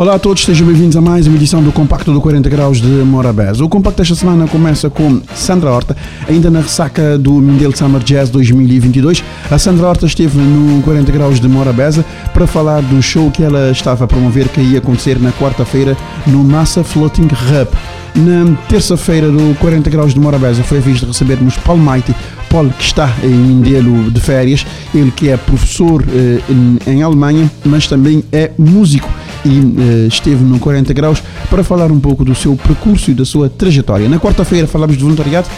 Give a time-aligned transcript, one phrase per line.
[0.00, 2.86] Olá a todos, sejam bem-vindos a mais uma edição do Compacto do 40 Graus de
[2.86, 3.64] Morabeza.
[3.64, 5.96] O compacto desta semana começa com Sandra Horta,
[6.28, 9.24] ainda na ressaca do Mindelo Summer Jazz 2022.
[9.50, 13.72] A Sandra Horta esteve no 40 Graus de Morabeza para falar do show que ela
[13.72, 15.96] estava a promover que ia acontecer na quarta-feira
[16.28, 17.68] no NASA Floating Hub.
[18.14, 22.14] Na terça-feira do 40 Graus de Morabeza foi a vez de recebermos Paul Mighty,
[22.48, 27.50] Paul que está em Mindelo de férias, ele que é professor eh, em, em Alemanha,
[27.64, 29.10] mas também é músico
[29.44, 33.24] e uh, esteve no 40 Graus para falar um pouco do seu percurso e da
[33.24, 34.08] sua trajetória.
[34.08, 35.48] Na quarta-feira falamos de voluntariado.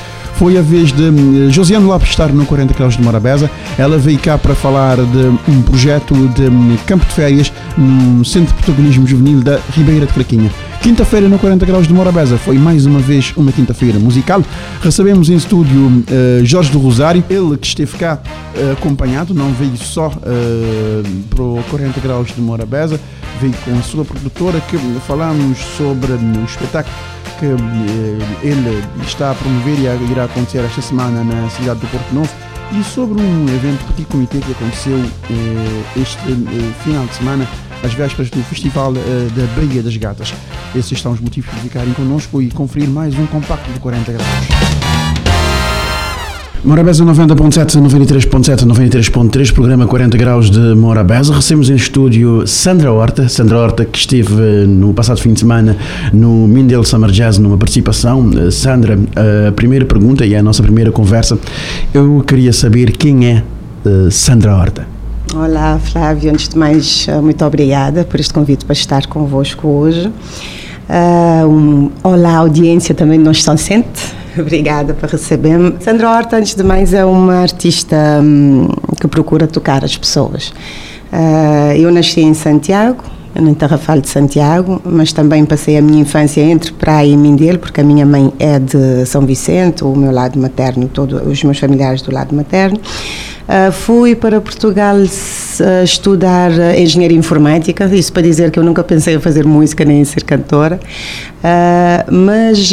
[0.40, 3.50] Foi a vez de uh, Josiane Lopes estar no 40 Graus de Morabeza.
[3.76, 8.54] Ela veio cá para falar de um projeto de um, campo de férias no Centro
[8.56, 10.50] de Protagonismo Juvenil da Ribeira de Craquinha.
[10.80, 14.42] Quinta-feira no 40 Graus de Morabeza foi mais uma vez uma quinta-feira musical.
[14.80, 18.18] Recebemos em estúdio uh, Jorge do Rosário, ele que esteve cá
[18.56, 22.98] uh, acompanhado, não veio só uh, para o 40 Graus de Morabeza,
[23.42, 26.94] veio com a sua produtora que falamos sobre o espetáculo
[27.40, 32.30] que ele está a promover e irá acontecer esta semana na cidade do Porto Novo
[32.78, 34.98] e sobre um evento petit comitê que aconteceu
[35.96, 36.18] este
[36.84, 37.48] final de semana
[37.82, 40.34] às vésperas do Festival da Baía das Gatas.
[40.76, 44.59] Esses são os motivos para ficarem connosco e conferir mais um compacto de 40 graus.
[46.62, 51.32] Morabeza 90.7, 93.7, 93.3, programa 40 graus de Morabeza.
[51.32, 55.74] Recebemos em estúdio Sandra Horta, Sandra Horta que esteve no passado fim de semana
[56.12, 58.30] no Mindel Summer Jazz numa participação.
[58.52, 58.98] Sandra,
[59.48, 61.38] a primeira pergunta e a nossa primeira conversa,
[61.94, 63.42] eu queria saber quem é
[64.10, 64.86] Sandra Horta.
[65.34, 66.30] Olá, Flávio.
[66.30, 70.12] Antes de mais, muito obrigada por este convite para estar convosco hoje.
[70.90, 74.19] Uh, um, olá, audiência também não estão sente.
[74.38, 75.76] Obrigada por receber-me.
[75.80, 78.68] Sandra Horta, antes de mais, é uma artista um,
[79.00, 80.52] que procura tocar as pessoas.
[81.12, 83.02] Uh, eu nasci em Santiago,
[83.34, 87.80] no Tarrafal de Santiago, mas também passei a minha infância entre Praia e Mindelo, porque
[87.80, 92.02] a minha mãe é de São Vicente, o meu lado materno, todos os meus familiares
[92.02, 92.80] do lado materno.
[93.50, 98.84] Uh, fui para Portugal uh, estudar uh, engenharia informática, isso para dizer que eu nunca
[98.84, 100.78] pensei em fazer música nem em ser cantora,
[102.12, 102.72] mas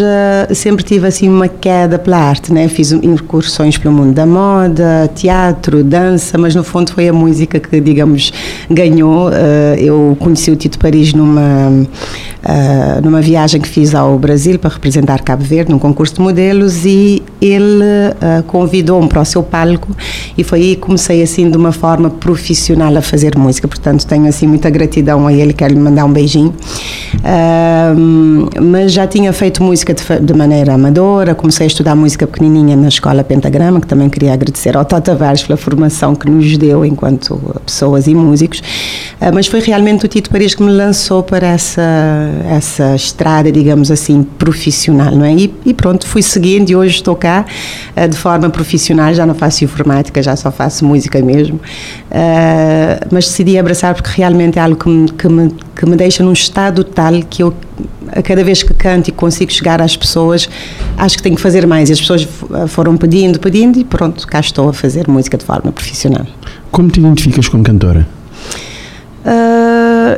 [0.53, 2.67] sempre tive assim uma queda pela arte, né?
[2.67, 7.79] Fiz incursões pelo mundo da moda, teatro, dança, mas no fundo foi a música que,
[7.79, 8.33] digamos,
[8.69, 9.31] ganhou.
[9.77, 11.87] eu conheci o Tito Paris numa
[13.03, 17.21] numa viagem que fiz ao Brasil para representar Cabo Verde num concurso de modelos e
[17.41, 17.83] ele
[18.47, 19.95] convidou-me para o seu palco
[20.37, 24.47] e foi aí comecei assim de uma forma profissional a fazer música, portanto tenho assim
[24.47, 26.53] muita gratidão a ele, quero lhe mandar um beijinho.
[27.15, 32.75] Uh, mas já tinha feito música de, de, maneira amadora, comecei a estudar música pequenininha
[32.75, 36.85] na escola Pentagrama, que também queria agradecer ao Tota Tavares pela formação que nos deu
[36.85, 41.47] enquanto pessoas e músicos, uh, mas foi realmente o Tito Paris que me lançou para
[41.47, 41.81] essa,
[42.45, 45.33] essa estrada, digamos assim, profissional, não é?
[45.33, 47.45] E, e pronto, fui seguindo e hoje estou cá
[47.95, 53.25] uh, de forma profissional, já não faço informática, já só faço música mesmo, uh, mas
[53.25, 56.83] decidi abraçar porque realmente é algo que me, que, me, que me deixa num estado
[56.83, 57.53] tal que eu,
[58.11, 60.49] a cada vez que canto e consigo chegar às pessoas,
[60.97, 61.89] acho que tenho que fazer mais.
[61.89, 62.27] E as pessoas
[62.67, 66.25] foram pedindo, pedindo e pronto, cá estou a fazer música de forma profissional.
[66.71, 68.07] Como te identificas como cantora?
[69.25, 69.76] Uh,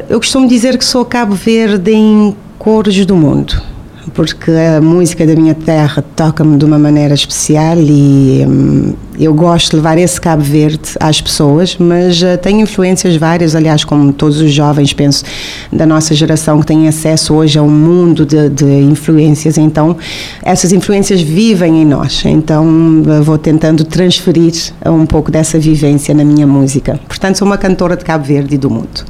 [0.10, 3.62] eu costumo dizer que sou Cabo Verde em cores do mundo
[4.10, 9.72] porque a música da minha terra toca-me de uma maneira especial e hum, eu gosto
[9.72, 14.40] de levar esse Cabo Verde às pessoas, mas uh, tenho influências várias, aliás, como todos
[14.40, 15.24] os jovens, penso,
[15.72, 19.96] da nossa geração que têm acesso hoje a um mundo de, de influências, então
[20.44, 24.54] essas influências vivem em nós, então uh, vou tentando transferir
[24.86, 27.00] um pouco dessa vivência na minha música.
[27.08, 29.06] Portanto, sou uma cantora de Cabo Verde e do mundo.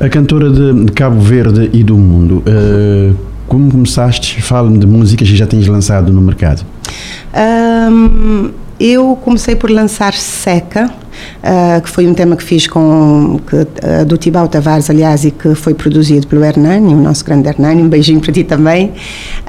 [0.00, 2.42] A cantora de Cabo Verde e do mundo.
[2.46, 4.40] Uh como começaste?
[4.42, 6.64] Fala-me de músicas que já tens lançado no mercado.
[7.92, 13.56] Um, eu comecei por lançar Seca, uh, que foi um tema que fiz com que,
[13.56, 17.82] uh, do Tibau Tavares, aliás, e que foi produzido pelo Hernani, o nosso grande Hernani.
[17.82, 18.92] Um beijinho para ti também.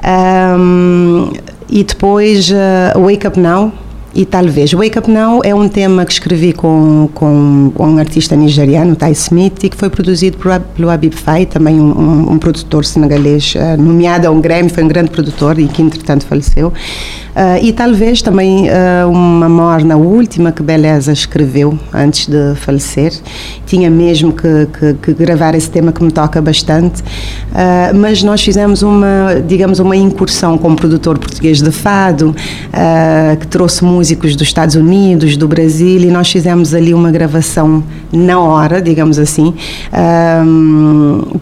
[0.04, 1.32] Um,
[1.68, 3.72] e depois uh, Wake Up Now,
[4.16, 4.72] e talvez.
[4.72, 9.62] Wake Up Now é um tema que escrevi com, com um artista nigeriano, Ty Smith,
[9.62, 13.80] e que foi produzido por, pelo Habib Faye, também um, um, um produtor senegalês, uh,
[13.80, 16.72] nomeado a um Grammy, foi um grande produtor e que entretanto faleceu.
[17.60, 18.66] E talvez também
[19.10, 23.12] uma morna última que Beleza escreveu antes de falecer.
[23.66, 27.02] Tinha mesmo que, que, que gravar esse tema que me toca bastante,
[27.94, 32.34] mas nós fizemos uma, digamos, uma incursão como produtor português de fado,
[33.38, 38.40] que trouxe músicos dos Estados Unidos, do Brasil, e nós fizemos ali uma gravação na
[38.40, 39.52] hora, digamos assim,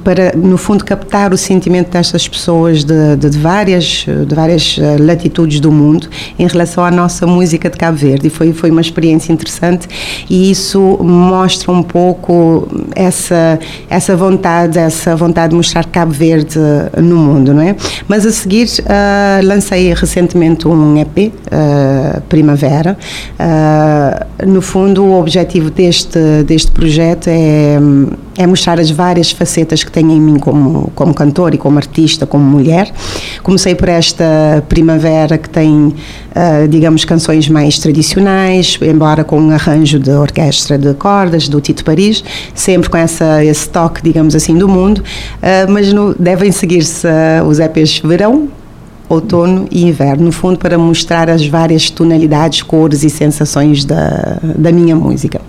[0.03, 4.97] para, no fundo, captar o sentimento destas pessoas de, de, de várias, de várias eh,
[4.99, 5.84] latitudes do mundo
[6.39, 8.29] em relação à nossa música de Cabo Verde.
[8.29, 9.89] E foi, foi uma experiência interessante
[10.29, 13.59] e isso mostra um pouco essa,
[13.89, 17.77] essa vontade, essa vontade de mostrar Cabo Verde eh, no mundo, não é?
[18.09, 22.97] Mas a seguir uh, lancei recentemente um EP, uh, Primavera.
[23.39, 27.79] Uh, no fundo, o objetivo deste, deste projeto é,
[28.37, 32.27] é mostrar as várias facetas que tenho em mim como, como cantor e como artista,
[32.27, 32.93] como mulher.
[33.43, 39.99] Comecei por esta primavera que tem, uh, digamos, canções mais tradicionais, embora com um arranjo
[39.99, 44.69] de orquestra de cordas do Tito Paris, sempre com essa, esse toque, digamos assim, do
[44.69, 48.49] mundo, uh, mas no, devem seguir-se uh, os EPs verão,
[49.09, 54.73] outono e inverno, no fundo para mostrar as várias tonalidades, cores e sensações da, da
[54.73, 55.41] minha música.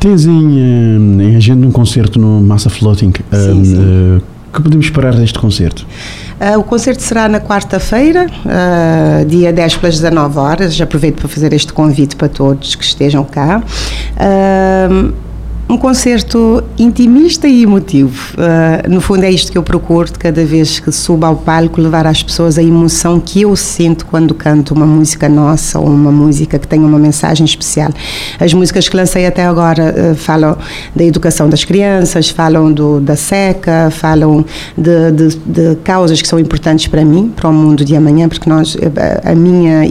[0.00, 3.12] Tens em, eh, em agenda um concerto no Massa Floating.
[3.12, 3.76] Sim, um, sim.
[3.76, 4.22] Uh,
[4.52, 5.86] que podemos esperar deste concerto?
[6.40, 10.74] Uh, o concerto será na quarta-feira, uh, dia 10 pelas 19 horas.
[10.74, 13.62] Já aproveito para fazer este convite para todos que estejam cá.
[14.16, 15.12] Uh,
[15.68, 18.34] um concerto intimista e emotivo.
[18.34, 21.78] Uh, no fundo, é isto que eu procuro de cada vez que subo ao palco,
[21.78, 26.10] levar às pessoas a emoção que eu sinto quando canto uma música nossa ou uma
[26.10, 27.90] música que tem uma mensagem especial.
[28.40, 30.56] As músicas que lancei até agora uh, falam
[30.96, 36.38] da educação das crianças, falam do, da seca, falam de, de, de, causas que são
[36.38, 38.76] importantes para mim, para o mundo de amanhã, porque nós,
[39.22, 39.82] a minha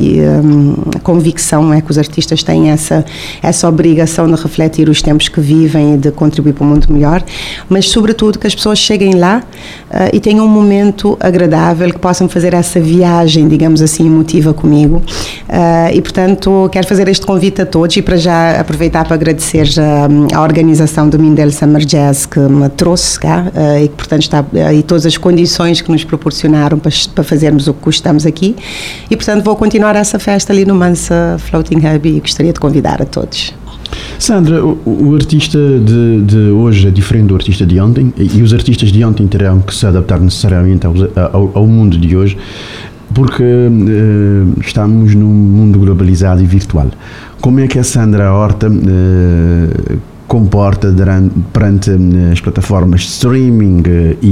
[0.43, 0.73] um,
[1.03, 3.05] convicção é que os artistas têm essa,
[3.43, 6.87] essa obrigação de refletir os tempos que vivem vivem e de contribuir para um mundo
[6.89, 7.21] melhor,
[7.69, 9.43] mas sobretudo que as pessoas cheguem lá
[9.89, 14.97] uh, e tenham um momento agradável, que possam fazer essa viagem, digamos assim, emotiva comigo.
[15.47, 19.67] Uh, e portanto, quero fazer este convite a todos e para já aproveitar para agradecer
[19.79, 24.21] a, a organização do Mindel Summer Jazz que me trouxe cá uh, e que, portanto,
[24.21, 28.55] está e todas as condições que nos proporcionaram para, para fazermos o que estamos aqui.
[29.09, 33.01] E, portanto, vou continuar essa festa ali no Mansa Floating Hub e gostaria de convidar
[33.01, 33.53] a todos.
[34.19, 38.53] Sandra, o, o artista de, de, hoje é diferente do artista de ontem e os
[38.53, 40.93] artistas de ontem terão que se adaptar necessariamente ao,
[41.31, 42.37] ao, ao mundo de hoje
[43.13, 46.91] porque uh, estamos num mundo globalizado e virtual.
[47.41, 53.83] Como é que a Sandra Horta uh, comporta durante, perante uh, as plataformas streaming
[54.21, 54.25] e,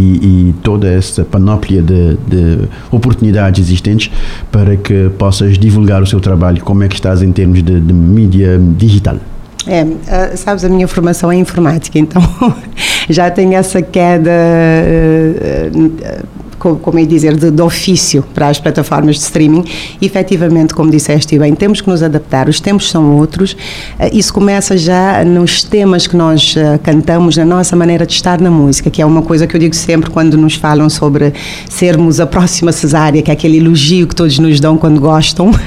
[0.50, 4.12] e, toda essa panóplia de, de, oportunidades existentes
[4.52, 6.62] para que possas divulgar o seu trabalho?
[6.64, 9.18] Como é que estás em termos de, de mídia digital?
[9.68, 12.22] É, sabes, a minha formação é informática, então
[13.10, 19.18] já tenho essa queda uh, uh, como é dizer, de, de, ofício para as plataformas
[19.18, 19.64] de streaming.
[20.02, 23.56] Efetivamente, como disseste bem, temos que nos adaptar, os tempos são outros.
[24.00, 28.42] Eh, isso começa já nos temas que nós eh, cantamos, na nossa maneira de estar
[28.42, 31.34] na música, que é uma coisa que eu digo sempre quando nos falam sobre
[31.70, 35.52] sermos a próxima cesárea, que é aquele elogio que todos nos dão quando gostam.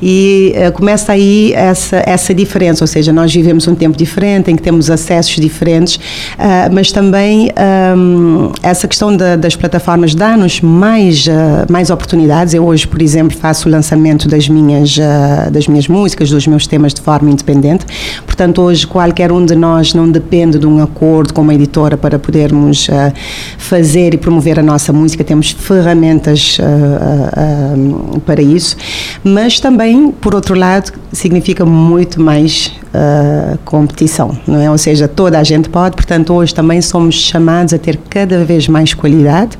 [0.00, 4.54] E uh, começa aí essa, essa diferença, ou seja, nós vivemos um tempo diferente, em
[4.54, 5.98] que temos acessos diferentes,
[6.72, 11.30] mas também ehm, essa questão da, das plataformas da dá-nos mais, uh,
[11.70, 12.52] mais oportunidades.
[12.52, 16.66] Eu hoje, por exemplo, faço o lançamento das minhas, uh, das minhas músicas, dos meus
[16.66, 17.86] temas de forma independente.
[18.26, 22.18] Portanto, hoje qualquer um de nós não depende de um acordo com uma editora para
[22.18, 22.92] podermos uh,
[23.56, 25.24] fazer e promover a nossa música.
[25.24, 26.58] Temos ferramentas
[28.26, 28.76] para isso.
[29.24, 32.72] Mas também, por outro lado, significa muito mais
[33.64, 34.70] competição, não é?
[34.70, 35.94] Ou seja, toda a gente pode.
[35.94, 39.56] Portanto, hoje também somos chamados a ter cada vez mais qualidade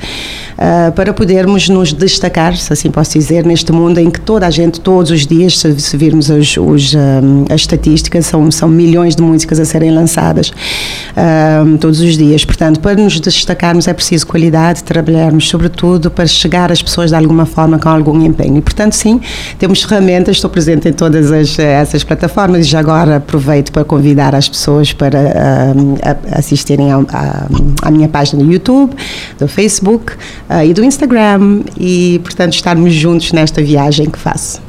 [0.58, 4.50] uh, para podermos nos destacar, se assim posso dizer, neste mundo em que toda a
[4.50, 9.14] gente, todos os dias, se, se virmos os, os, um, as estatísticas, são, são milhões
[9.14, 12.44] de músicas a serem lançadas uh, todos os dias.
[12.44, 17.46] Portanto, para nos destacarmos é preciso qualidade, trabalharmos sobretudo para chegar às pessoas de alguma
[17.46, 18.58] forma com algum empenho.
[18.58, 19.20] E, portanto, sim,
[19.58, 24.34] temos ferramentas, estou presente em todas as, essas plataformas e já agora aproveito para convidar
[24.34, 25.98] as pessoas para uh,
[26.32, 28.94] assistirem à minha página do YouTube,
[29.38, 30.12] do Facebook,
[30.48, 34.66] uh, e do Instagram e, portanto, estarmos juntos nesta viagem que faço.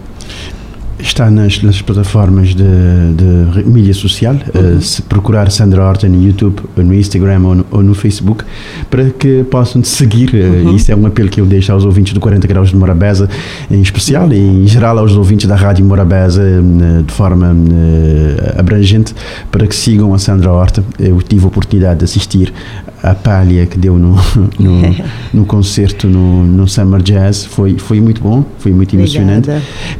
[1.01, 2.63] Está nas, nas plataformas de,
[3.15, 4.77] de mídia social, uhum.
[4.77, 8.43] uh, se procurar Sandra Horta no YouTube, no Instagram ou no, ou no Facebook,
[8.89, 10.33] para que possam te seguir.
[10.33, 10.75] Uhum.
[10.75, 13.29] Isso é um apelo que eu deixo aos ouvintes do 40 Graus de Morabeza,
[13.71, 16.43] em especial, e em geral aos ouvintes da Rádio Morabeza,
[17.05, 17.55] de forma
[18.57, 19.15] abrangente,
[19.50, 20.83] para que sigam a Sandra Horta.
[21.00, 22.53] Eu tive a oportunidade de assistir
[23.01, 24.15] a palha que deu no,
[24.59, 24.81] no,
[25.33, 29.49] no concerto no, no Summer Jazz foi, foi muito bom, foi muito emocionante.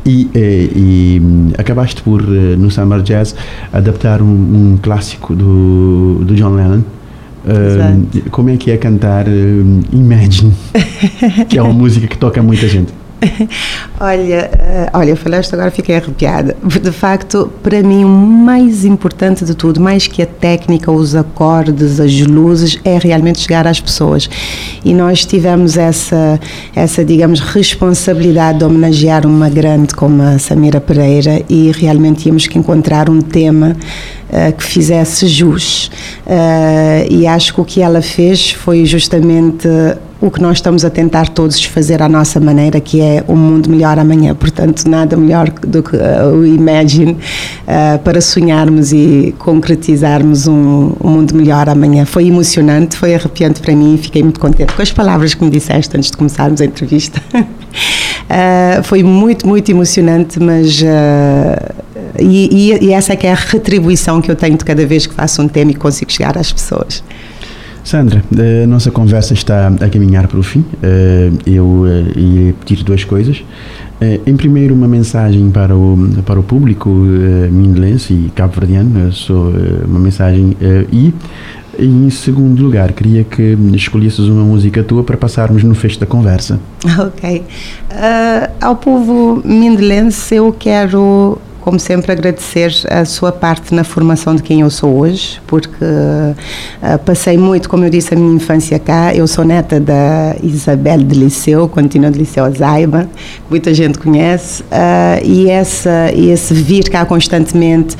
[0.06, 0.40] E, e,
[0.76, 3.36] e, hum, acabaste por, eh, no Summer Jazz,
[3.72, 6.82] adaptar um, um clássico do, do John Lennon.
[7.40, 10.54] Uh, como é que é cantar uh, Imagine,
[11.48, 12.99] que é uma música que toca muita gente?
[14.00, 14.50] olha,
[14.94, 16.56] uh, olha, falaste agora fiquei arrepiada.
[16.82, 22.00] De facto, para mim o mais importante de tudo, mais que a técnica, os acordes,
[22.00, 24.30] as luzes, é realmente chegar às pessoas.
[24.84, 26.40] E nós tivemos essa,
[26.76, 32.58] essa digamos, responsabilidade de homenagear uma grande como a Samira Pereira e realmente tínhamos que
[32.58, 33.76] encontrar um tema
[34.30, 35.92] uh, que fizesse jus.
[36.26, 39.68] Uh, e acho que o que ela fez foi justamente
[40.22, 43.70] o que nós estamos a tentar todos fazer à nossa maneira, que é um mundo
[43.70, 44.36] melhor amanhã.
[44.36, 51.10] Portanto, nada melhor do que uh, o Imagine uh, para sonharmos e concretizarmos um, um,
[51.10, 52.06] mundo melhor amanhã.
[52.06, 55.50] Foi emocionante, foi arrepiante para mim e fiquei muito contente com as palavras que me
[55.50, 57.22] disseste antes de começarmos a entrevista.
[57.34, 60.84] uh, foi muito, muito emocionante, mas.
[62.18, 65.06] E, e, e essa é que é a retribuição que eu tenho de cada vez
[65.08, 67.02] que faço um tema e consigo chegar às pessoas.
[67.90, 68.24] Sandra,
[68.64, 70.64] a nossa conversa está a caminhar para o fim.
[70.84, 73.44] Eh, eu eh, ia pedir duas coisas.
[74.00, 79.10] Eh, em primeiro, uma mensagem para o, para o público mindelense e cabo-verdiano,
[79.88, 80.56] uma mensagem
[80.92, 81.12] e
[81.80, 86.60] em segundo lugar, queria que escolhesses uma música tua para passarmos no fecho da conversa.
[87.00, 87.40] Ok.
[87.40, 94.42] Uh, ao povo mindelense, eu quero como sempre, agradecer a sua parte na formação de
[94.42, 99.14] quem eu sou hoje, porque uh, passei muito, como eu disse, a minha infância cá.
[99.14, 104.64] Eu sou neta da Isabel de Liceu, continua de Liceu Zaiba, que muita gente conhece,
[104.64, 107.98] uh, e essa, esse vir cá constantemente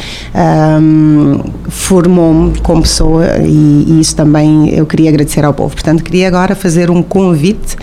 [0.82, 5.74] um, formou-me como pessoa, e, e, isso também eu queria agradecer ao povo.
[5.74, 7.76] Portanto, queria agora fazer um convite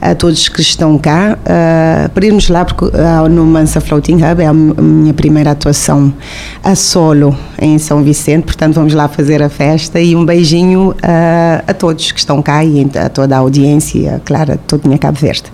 [0.00, 2.84] a todos que estão cá uh, para irmos lá porque,
[3.30, 6.10] no Mansa Floating Hub, é a minha primeira atuação
[6.64, 11.62] a solo em São Vicente, portanto vamos lá fazer a festa e um beijinho uh,
[11.66, 15.18] a todos que estão cá e a toda a audiência, claro, a toda a Cabo
[15.20, 15.44] Verde.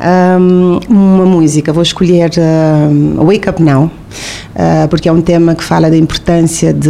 [0.00, 5.62] Um, uma música, vou escolher uh, Wake Up Now, uh, porque é um tema que
[5.62, 6.88] fala da importância de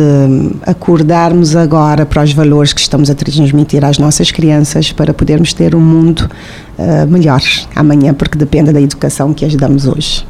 [0.64, 5.74] acordarmos agora para os valores que estamos a transmitir às nossas crianças para podermos ter
[5.74, 6.30] um mundo
[6.78, 7.42] uh, melhor
[7.74, 10.24] amanhã, porque depende da educação que as damos hoje.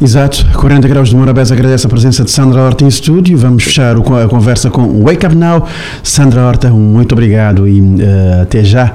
[0.00, 3.36] Exato, 40 graus de Morabeza agradece a presença de Sandra Horta em estúdio.
[3.36, 5.66] Vamos fechar a conversa com Wake Up Now.
[6.02, 8.94] Sandra Horta, muito obrigado e uh, até já.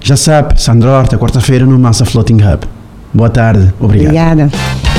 [0.00, 2.60] Já sabe, Sandra Horta, quarta-feira no Massa Floating Hub.
[3.12, 4.12] Boa tarde, obrigado.
[4.12, 4.93] Obrigada.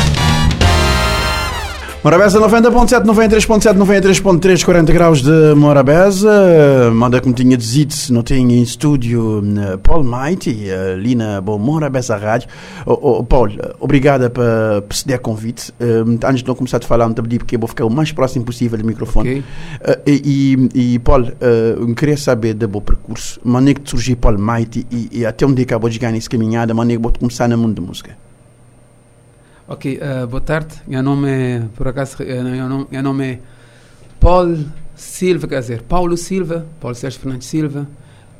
[2.05, 6.91] Morabeza 90.7, 93.7, 93.3, 40 graus de Morabeza.
[6.93, 12.15] Manda como tinha dito, não tem em estúdio eh, Paul Mighty, ali na Bom Morabeza
[12.15, 12.47] Rádio.
[12.85, 14.43] Oh, oh, Paul, obrigada por,
[14.87, 15.73] por ceder convite.
[16.23, 18.11] Antes de não começar a falar, não te pedi porque eu vou ficar o mais
[18.11, 19.39] próximo possível do microfone.
[19.39, 19.43] Okay.
[19.81, 21.33] Uh, e, e, Paul, uh,
[21.79, 23.39] eu queria saber do bom percurso.
[23.43, 27.01] Maneira que surgiu Paul Mighty e, e até onde acabou de ganhar nessa caminhada, maneira
[27.01, 28.24] que vou começar no mundo da música.
[29.67, 30.75] Ok, uh, boa tarde.
[30.85, 33.39] Meu nome é, por acaso, eh, meu nome, meu nome é
[34.19, 34.63] Paulo
[34.95, 37.87] Silva, quer dizer, Paulo Silva, Paulo Sérgio Fernandes Silva.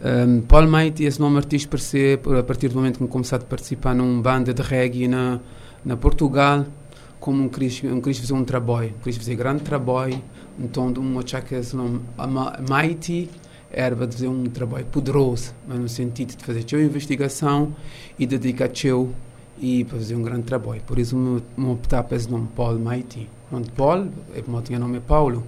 [0.04, 3.42] Um, ehm, Paul Mate, esse nome artístico apareceu a partir do momento que comecei a
[3.42, 5.40] participar numa banda de reggae na,
[5.84, 6.64] na Portugal,
[7.20, 10.22] como um queria, um queria fazer um trabalho, um queria fazer grande trabalho,
[10.60, 12.02] então de um que esse nome
[12.70, 13.32] Mighty
[13.72, 17.76] era para fazer um trabalho poderoso, mas no sentido de fazer a investigação
[18.20, 18.70] e dedicar a
[19.58, 20.82] e para fazer um grande trabalho.
[20.86, 23.30] Por isso, me optar para nome Paul Mighty.
[23.52, 25.44] Onde Paul, é como tinha nome é Paulo.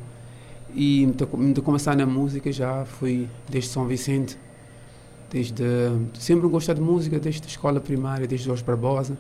[0.74, 1.08] E
[1.54, 4.38] de começar na música já fui desde São Vicente,
[5.30, 5.64] desde
[6.14, 9.18] sempre gostar de música, desde a escola primária, desde Jorge Barbosa.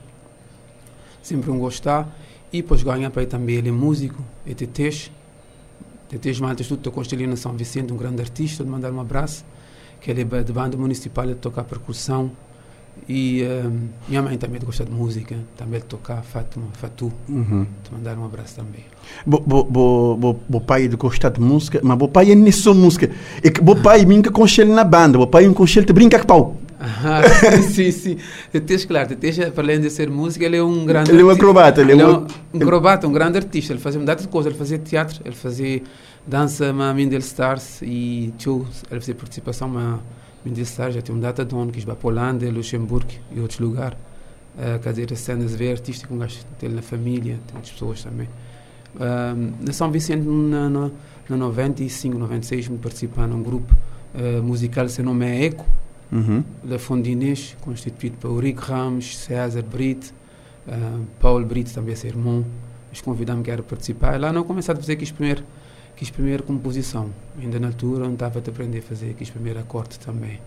[1.21, 2.07] Sempre um gostar.
[2.53, 5.11] E depois ganhar para também ele é músico, é TTs.
[6.09, 9.43] TTs Maltas, tudo com ali na São Vicente, um grande artista, de mandar um abraço.
[9.99, 12.31] Que ele é de banda municipal, de tocar percussão
[13.07, 17.11] e um, minha mãe também gosta de música, também de tocar Fátima, Fatu.
[17.29, 17.65] Uhum.
[17.83, 18.85] Te mandar um abraço também.
[19.25, 22.73] Bo, bo, bo, bo, bo pai gosta de música, mas o pai é nem só
[22.73, 23.09] música.
[23.43, 26.25] É que o pai brinca com ele na banda, o pai com ele brinca com
[26.25, 26.57] pau.
[26.79, 27.21] Ah,
[27.73, 28.17] sim, sim.
[28.65, 31.29] Tens, claro, tens, para além de ser músico, ele é um grande Ele é um
[31.29, 33.73] acrobata, ele é Ele é um- um, um acrobata, um grande artista.
[33.73, 34.49] Ele fazia muita coisa.
[34.49, 35.81] Ele fazia teatro, ele fazia
[36.25, 38.65] dança na Mindel Stars e show.
[38.91, 39.99] Ele fazia participação na
[40.55, 40.95] Stars.
[40.95, 43.97] Já tem um data de onde quis para a Holanda, Luxemburgo e outros lugares.
[44.55, 48.03] Uh, quer dizer, as cenas ver artística, um gajo dele na família, tem outras pessoas
[48.03, 48.27] também.
[48.95, 50.91] Um, na São Vicente, na, na,
[51.29, 53.71] na 95, 96, me participar num grupo
[54.15, 55.65] uh, musical, seu nome é Eco
[56.11, 56.41] Uhum.
[56.63, 60.13] da Fondinês, constituído por Eurico Ramos, César Brito,
[60.65, 62.45] uh, Paulo Brito, também é seu irmão.
[62.89, 64.19] Eles convidaram-me que era participar.
[64.19, 65.43] Lá não comecei a fazer quis primeiro,
[65.97, 67.09] quis primeiro composição.
[67.41, 70.39] Ainda na altura, onde estava a aprender a fazer quis primeiro acorde também.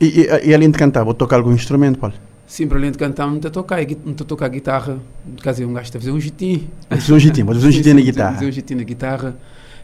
[0.00, 2.14] E, e, e além de cantar, vou tocar algum instrumento, Paulo?
[2.46, 4.98] Sempre além de cantar, muito a tocar, muito a tocar guitarra.
[5.42, 6.68] Quer dizer, um gajo está a fazer um jitim.
[6.88, 8.34] Fazer um vou fazer um Sim, jitinho na sim, guitarra.
[8.34, 9.36] Fazer um jitim na guitarra.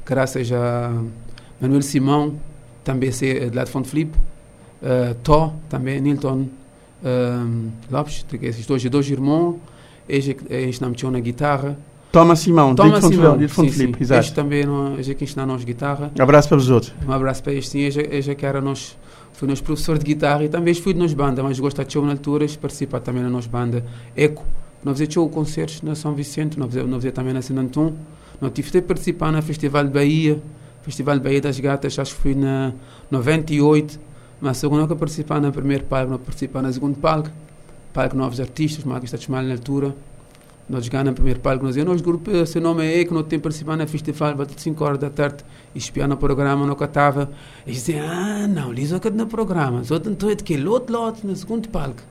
[0.04, 1.02] Graças a
[1.60, 2.34] Manuel Simão,
[2.84, 4.18] também é de lá de Fonte Filipe.
[4.82, 6.48] Uh, Tó, também, Nilton
[7.04, 9.56] um, Lopes, que esses dois, dois irmãos.
[10.08, 11.78] Eles, eles não metiam na guitarra.
[12.16, 14.20] Toma Simão, de Fonte Simão, Fonte sim, Filipe, exato.
[14.20, 16.10] Eles também, não- é que ensinaram-nos guitarra.
[16.18, 16.92] Abraço para os outros.
[17.06, 17.80] Um abraço para eles, sim.
[17.80, 18.96] Eles, eles é que era nós,
[19.32, 22.04] foi nosso professor de guitarra e também fui de nós banda, mas gosto de show
[22.04, 23.84] na altura, eles participam também na nossa banda
[24.16, 24.44] Eco.
[24.84, 27.92] Nós fazemos show concertos na São Vicente, nós fazemos, nós fazemos também na Antão.
[28.40, 30.38] Nós tive de participar no Festival de Bahia,
[30.82, 32.72] Festival de Bahia das Gatas, acho que fui na
[33.10, 33.98] 98,
[34.40, 37.30] mas eu nunca participar no primeiro palco, não participar no segundo palco.
[37.92, 39.94] Palco Novos Artistas, está chamado na altura.
[40.68, 43.76] Nós no primeiro palco, nós dizemos, nós grupo, seu nome é Eco, não tem participar
[43.76, 47.30] no festival, vai de 5 horas da tarde, espiar no programa, não catava.
[47.64, 51.36] E dizia, ah, não, eles não no programa, só tentou de que outro lote no
[51.36, 52.02] segundo palco.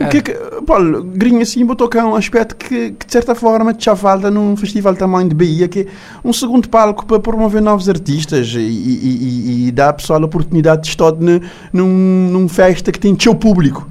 [0.00, 0.34] O que é que,
[0.66, 4.56] Paulo, grinha assim, vou tocar um aspecto que, que de certa forma te falta num
[4.56, 5.86] festival tamanho de Bahia, que é
[6.24, 10.24] um segundo palco para promover novos artistas e, e, e, e dar à pessoa a
[10.24, 11.12] oportunidade de estar
[11.72, 13.88] num, num festa que tem seu público.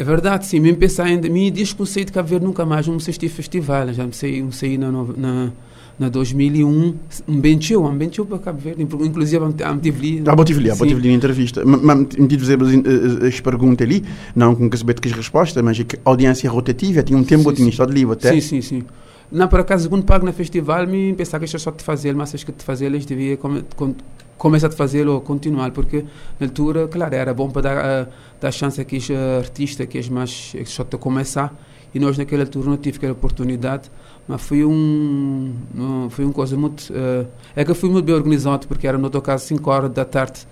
[0.00, 2.64] É verdade, sim, mesmo pensar ainda, me diz que eu saí de Cabo Verde nunca
[2.64, 5.52] mais, não sei se tive festival, já me saí, me saí na, na,
[5.98, 9.52] na 2001, um show, um show para Cabo Verde, inclusive me
[9.82, 10.22] tive ali.
[10.26, 10.86] Ah, vou tive ali, Sim.
[10.86, 11.62] tive ali entrevista.
[11.66, 14.02] Me tive fazer as, as, as perguntas ali,
[14.34, 17.22] não com que saber que as respostas, mas é que a audiência rotativa, tinha um
[17.22, 17.68] tempo, eu sim.
[17.68, 18.32] estado livre até.
[18.32, 18.84] Sim, sim, sim.
[19.30, 22.14] Não, por acaso, segundo pago no festival, me pensava que isto é só de fazer,
[22.14, 23.38] mas acho que de fazer eles devia
[24.40, 26.04] come, com, começar a fazer ou continuar, porque
[26.38, 28.08] na altura, claro, era bom para dar, a
[28.40, 31.54] dar chance a aqueles eh, artistas que mais que só te começar,
[31.94, 33.90] e nós naquela altura não tive aquela oportunidade,
[34.26, 35.52] mas foi um,
[36.10, 37.26] foi uma coisa muito, eh,
[37.56, 40.46] é que foi muito bem organizado, porque era no tocar às 5 horas da tarde,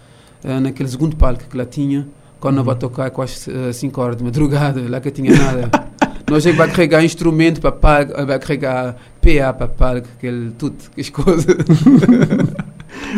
[0.44, 2.07] eh, naquele segundo palco que lá tinha,
[2.40, 5.70] quando não vai tocar quase 5 horas de madrugada, lá que tinha nada.
[6.31, 10.51] Nós é que vai carregar instrumento para palco, eh, vai carregar PA para palco, aquele,
[10.53, 11.46] tudo, aquelas coisas.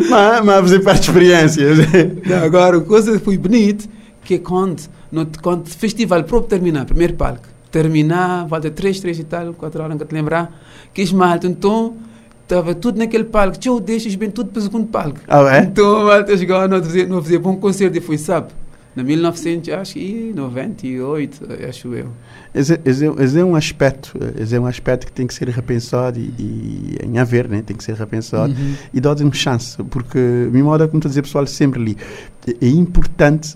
[0.09, 1.77] Mas, mas fazer parte de experiências.
[2.25, 3.85] Não, agora, a coisa foi bonita,
[4.23, 9.19] que é quando, no, quando o festival próprio terminar, primeiro palco, terminar, volta 3, 3
[9.19, 10.51] e tal, 4 horas, não te lembrar,
[10.93, 11.95] que es malta, então,
[12.43, 15.19] estava tudo naquele palco, tchau, deixas bem tudo para o segundo palco.
[15.27, 15.63] Ah, é?
[15.63, 18.51] Então, malta chegou, não fazia, não fazia bom concerto e foi, sabe?
[18.93, 22.09] Na 1900, acho que 98, acho eu.
[22.53, 25.47] Esse, esse, é- esse é um aspecto, esse é um aspecto que tem que ser
[25.47, 27.61] repensado e, e em haver, né?
[27.65, 28.75] tem que ser repensado Uhum.
[28.93, 31.97] e dar-lhe chance, porque, me moda, como estou a dizer, pessoal, sempre ali,
[32.45, 33.55] é, é importante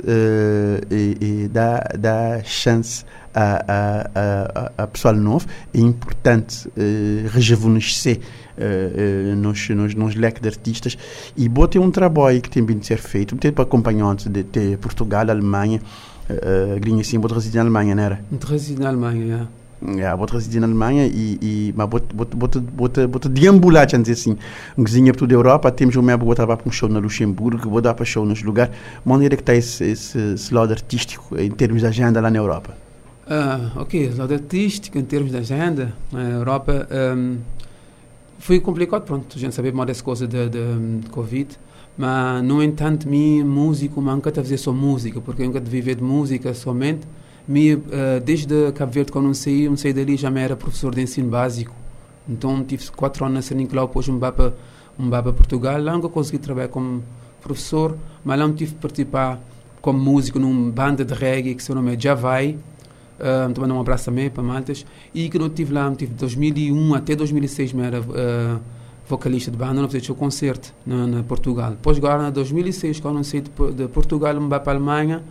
[0.89, 8.19] e dar, dar chance a, a, a, a, pessoal novo, é importante eh, rejuvenescer
[8.57, 10.97] eh, eh, nos, nos, nos leques de artistas
[11.35, 14.77] e botar um trabalho que tem vindo a ser feito, tem para acompanhantes de, de
[14.77, 15.81] Portugal, Alemanha,
[16.29, 18.19] uh, grinha assim, vou residir na Alemanha, não era?
[18.47, 19.47] Residido na Alemanha, já.
[19.97, 23.97] Ja, vou residir na Alemanha e, e mas vou, vou, vou, vou, vou deambular, já
[23.97, 24.37] dizer assim,
[24.77, 27.69] um vizinho por toda a Europa, temos o mesmo, vou para um show na Luxemburgo,
[27.69, 31.51] vou dar para show nos lugares, maneira que está esse, esse, esse lado artístico em
[31.51, 32.73] termos de agenda lá na Europa.
[33.27, 36.87] Ah, ok, lado artístico, em termos de agenda, na Europa,
[37.17, 37.37] um,
[38.39, 41.57] foi complicado, pronto, a gente sabe mais dessa coisa de, de, de Covid,
[41.97, 46.03] mas, no entanto, mim, músico, mas nunca fazer só música, porque eu nunca viver de
[46.03, 47.07] música somente.
[47.47, 47.81] Me, uh,
[48.23, 51.29] desde Cabo Verde, quando eu saí, eu saí dali, já me era professor de ensino
[51.29, 51.73] básico.
[52.27, 54.53] Então, tive quatro anos na São depois um para
[54.97, 55.81] um para Portugal.
[55.81, 57.03] Lá nunca consegui trabalhar como
[57.41, 59.39] professor, mas lá tive participar
[59.79, 62.57] como músico numa banda de reggae que seu nome é Javai.
[63.19, 64.85] Uh, também um abraço também para Maltas.
[65.13, 68.59] E que não tive lá, tive de 2001 até 2006, me era uh,
[69.07, 71.71] vocalista de banda, não fiz o concerto na, na, Portugal.
[71.71, 75.23] Depois, agora, em 2006, quando eu saí de, de Portugal, me para a Alemanha,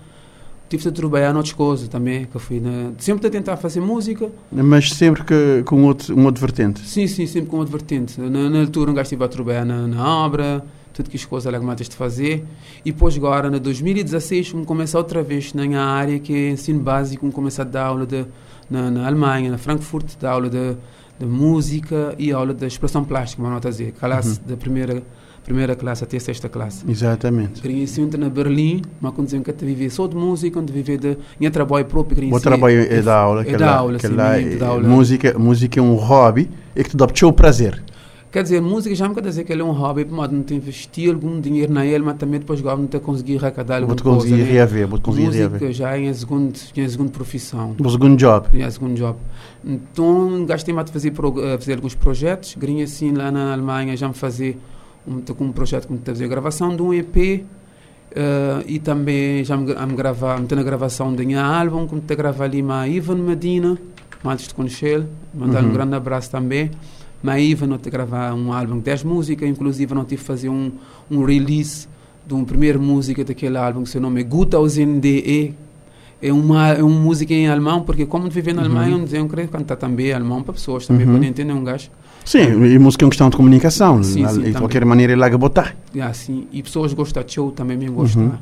[0.68, 4.30] tive de trabalhar em outras coisas também, que fui na, sempre a tentar fazer música.
[4.50, 6.80] Mas sempre que, com outro, um outro vertente?
[6.80, 8.20] Sim, sim, sempre com outro vertente.
[8.20, 10.64] Na, na altura, um gajo estive a trabalhar na, na obra,
[10.94, 12.44] tudo que as coisas que matas de fazer.
[12.84, 17.20] E depois agora, em 2016, vamos começar outra vez na área que é ensino básico,
[17.22, 18.24] vamos começar a dar aula de,
[18.70, 20.76] na, na Alemanha, na Frankfurt, dar aula de,
[21.18, 24.46] de música e aula de expressão plástica, vamos dizer, classe Uhum.
[24.46, 25.02] da primeira
[25.44, 26.82] primeira classe até a sexta classe.
[26.90, 27.60] Exatamente.
[27.60, 30.96] Queria sempre na Berlim, mas quando dizem que te viver só de música, quando viver
[30.96, 34.06] de minha trabalho próprio, queria O trabalho é da aula, é que da aula, que
[34.08, 34.88] sim, lá muito da é- aula.
[34.88, 37.82] música, música é um hobby e que te dá o prazer.
[38.34, 40.56] Quer dizer, música já me quer dizer que ele é um hobby, mas não tem
[40.56, 44.02] investir algum dinheiro na ele, mas também depois agora não tem conseguir arrecadar alguma Vou-te
[44.02, 44.44] conseguir coisa.
[44.44, 44.50] né?
[44.52, 45.72] reaver, vou-te conseguir Música reaver.
[45.72, 47.76] já é a segunda, é a segunda profissão.
[47.78, 48.48] O segundo job.
[48.58, 49.16] É a segundo job.
[49.64, 52.56] Então, gastei mais de fazer, eh, fazer alguns projetos.
[52.58, 54.58] Grinha assim, lá na Alemanha, já me fazer
[55.06, 57.44] um, um projeto que me fazer a gravação de um EP.
[58.16, 62.16] eh, e também já me, me gravar, me na gravação de um álbum, como te
[62.16, 63.78] gravar ali com Ivan Medina,
[64.24, 65.70] antes de conhecer mandar Uhum.
[65.70, 66.70] um grande abraço também.
[67.24, 70.50] Mas Ivan, não te gravar um álbum de 10 músicas, inclusive não tive que fazer
[70.50, 70.70] um,
[71.10, 71.88] um release
[72.26, 75.54] de uma primeira música daquele álbum, que seu nome é Gutausen DE,
[76.20, 78.78] é uma, é uma música em alemão, porque como viver na Uhum.
[78.78, 81.14] Alemanha, eu queria cantar também alemão para pessoas, também Uhum.
[81.14, 81.88] podem entender um gajo.
[82.26, 84.02] Sim, e música é uma questão de comunicação.
[84.02, 85.74] Sim, Lá- sim, de qualquer maneira, ele lá botar.
[85.94, 88.22] E, assim, e pessoas gostam de show, também me gostam.
[88.22, 88.32] Uhum.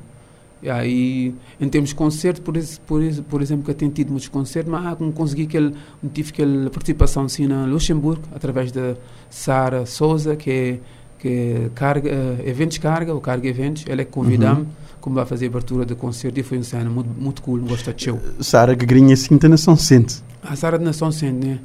[0.63, 3.91] E aí, em termos de concerto, por, ex- por, ex- por exemplo, que eu tenho
[3.91, 8.23] tido muitos concertos, mas ah, como consegui aquele, não tive aquela participação assim na Luxemburgo,
[8.33, 8.95] através da
[9.29, 10.79] Sara Souza, que é,
[11.19, 14.67] que é carga, eh, Eventos Carga, ou Carga Eventos, ela é que convida-me, Uhum.
[15.01, 17.93] como vai fazer a abertura do concerto, e foi uma cena muito, muito cool, gosta
[17.93, 18.21] de show.
[18.41, 20.23] Sara Grinha Cinta Nação Sente.
[20.45, 21.59] A Sara de Nação Sente, né?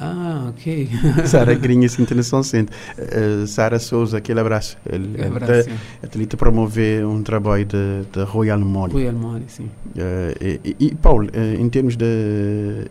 [0.00, 0.88] Ah, ok.
[1.26, 2.70] Sara Grinha Cinta Nação Sente.
[2.96, 4.76] Uh, Sara Souza, aquele abraço.
[4.88, 5.68] Ele, ele Abraço,
[6.14, 8.88] ele te promover um trabalho de, de Royal Mall.
[8.88, 9.64] Rui Almani, sim.
[9.64, 12.06] Uh, e, e- Paulo, uh, em termos de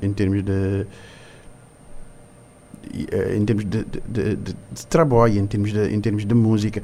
[0.01, 0.85] em termos de
[3.35, 6.81] em termos de, de, de- de- trabalho, em termos de, em termos de música,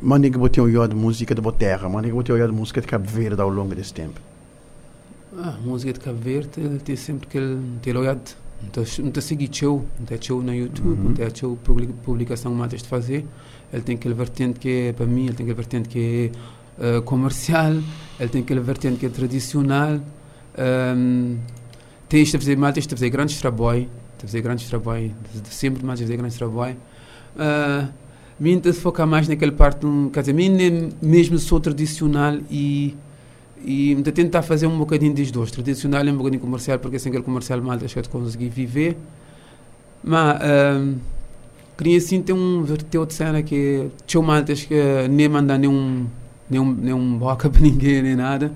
[0.00, 2.54] manda que botei um olhar de música de Boterra, manda que botei um olhar de
[2.54, 4.18] música de Cabo Verde ao longo desse tempo.
[5.38, 6.48] Ah, música de Cabo Verde
[6.84, 8.20] tem sempre aquele olhado
[8.68, 11.04] está- não a seguir show não tem show na YouTube Uhum.
[11.08, 13.24] não tem show publi- publicação que de fazer.
[13.72, 16.30] Ele tem aquele vertente que é para mim ele tem aquele vertente que
[16.80, 17.72] é ah, comercial
[18.20, 20.00] ele tem aquele vertente que é tradicional.
[20.58, 21.36] Ahm,
[22.08, 23.86] tem isto a fazer matas de fazer grandes trabalhos
[24.18, 25.12] de fazer grandes trabalhos
[25.50, 26.76] sempre mais de fazer grandes trabalhos
[27.38, 27.88] Ah,
[28.38, 32.94] mim de focar mais naquela parte quer dizer mim mesmo sou tradicional e
[33.64, 37.10] e de tentar fazer um bocadinho dos dois, tradicional e um bocadinho comercial, porque sem
[37.10, 38.96] aquele comercial mal deixa de conseguir viver.
[40.02, 40.94] Mas ahm,
[41.76, 44.74] queria assim ter um verteu de cena que tinha maltas que
[45.08, 46.06] nem manda nenhum,
[46.50, 48.52] nenhum, nenhum boca para ninguém, nem nada.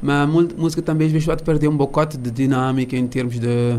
[0.00, 3.78] Mas a música também às vezes pode perder um bocado de dinâmica em termos de,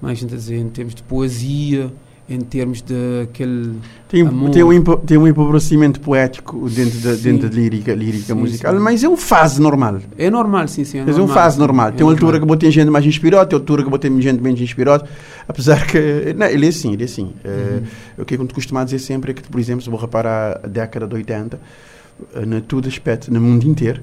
[0.00, 1.90] mais gente dizer, em termos de poesia,
[2.30, 3.72] em termos de aquele
[4.08, 4.50] Tem, Amor.
[4.50, 7.22] tem, um, tem um empobrecimento poético dentro da, Sim.
[7.22, 8.80] dentro da lírica, lírica Sim, musical, sim.
[8.80, 9.98] mas é uma fase normal.
[10.18, 10.98] É normal, sim, sim.
[10.98, 11.88] É Mas é normal, fase sim, normal.
[11.88, 12.56] é Tem uma altura que normal.
[12.56, 15.08] botei gente mais inspirada, tem altura que botei gente menos inspirada.
[15.48, 16.34] Apesar que.
[16.36, 17.32] Não, ele é assim, ele é assim.
[17.44, 17.80] Eh,
[18.18, 18.22] Uhum.
[18.22, 21.06] o que eu costumo dizer sempre é que, por exemplo, se vou reparar a década
[21.06, 21.58] de 80,
[22.34, 24.02] eh, na todo aspecto, no mundo inteiro,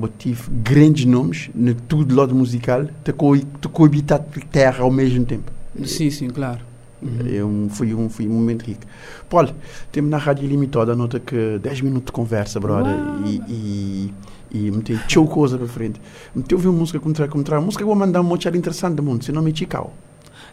[0.00, 4.90] eu tive grandes nomes, no tudo lado musical, de co- de coabitar de terra ao
[4.90, 5.50] mesmo tempo.
[5.84, 6.60] Sim, sim, claro.
[7.02, 7.18] Uhum.
[7.38, 8.80] É um, foi, um, foi um momento rico.
[9.28, 9.50] Paulo,
[9.92, 12.94] temos na Rádio Limitada a nota que 10 minutos de conversa, brother,
[13.26, 14.14] e, e,
[14.50, 16.00] e meteu tchau coisa para frente.
[16.34, 18.94] Meteu ouvir uma música contra contra a música, eu vou mandar um monte de interessante
[18.94, 19.92] do mundo, seu nome é Chicau.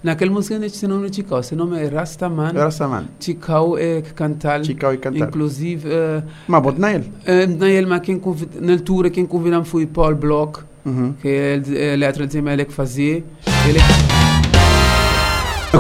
[0.04, 2.50] Naquela música não é seu nome é Chicau, seu nome é Rastaman.
[2.50, 3.06] Era essa man.
[3.22, 5.30] Chicau é que cantar, Chicau e cantar.
[5.30, 7.10] inclusive, uh, Mas bota na ele.
[7.58, 11.14] na, ele, mas quem convid- na altura quem convidamos foi Paul Bloch, Uhum.
[11.22, 13.24] que é ele- é a letra de é que fazia.
[13.66, 14.23] Ele é que A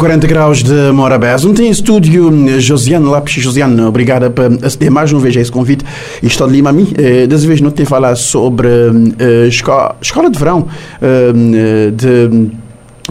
[0.03, 1.45] 40 graus de Morabés.
[1.45, 3.41] Ontem em estúdio, Josiane Lápis.
[3.41, 5.85] Josiane, obrigada por aceder mais uma vez a esse convite.
[6.21, 6.91] E estou de Lima a mim.
[6.97, 10.67] Eh, dessa vez não tem falar sobre eh, esco- escola de verão
[11.01, 12.49] eh, de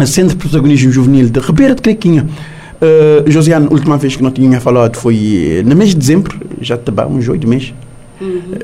[0.02, 2.26] eh, Centro de Protagonismo Juvenil de Ribeira de Crequinha.
[2.78, 6.37] Eh, Josiane, a última vez que não tinha falado foi eh, no mês de dezembro,
[6.61, 7.72] já está uns oito meses.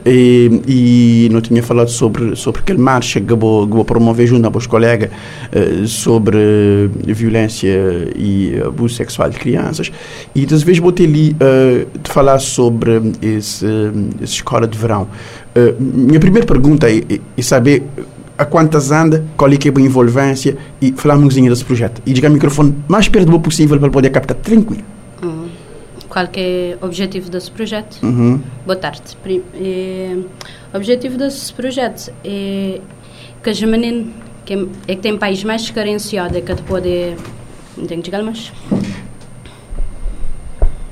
[0.07, 4.47] E, e não tinha falado sobre, sobre aquele marcha que vou, que vou promover junto
[4.47, 5.11] aos colegas
[5.53, 7.69] eh, sobre violência
[8.17, 9.91] e abuso sexual de crianças.
[10.35, 13.67] E das vezes botei ali eh, de falar sobre esse,
[14.23, 15.09] essa escola de verão.
[15.55, 17.83] Eh, minha primeira pergunta é, é- é saber
[18.37, 22.01] a quantas anda, qual é que é a envolvência e falar pouquinho desse projeto.
[22.07, 24.85] E diga o microfone mais perto do possível para poder captar tranquilo.
[25.23, 25.47] Hum.
[26.09, 27.99] Qual que é o objetivo desse projeto?
[28.03, 28.41] Uhum.
[28.65, 29.03] Boa tarde.
[29.23, 30.17] Pri- eh,
[30.73, 32.81] O objetivo desse projeto é
[33.43, 34.13] que os meninos
[34.45, 34.55] que
[34.89, 37.15] é que têm pais mais carenciados é que te pode
[37.77, 38.51] não tenho que mais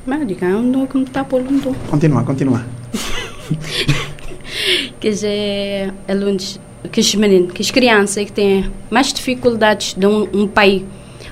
[0.06, 1.58] mas diga não me está por não
[1.90, 2.64] Continua, continua.
[5.00, 6.60] que é alunos,
[6.92, 10.84] que os meninos, que as crianças que têm mais dificuldades de um, um pai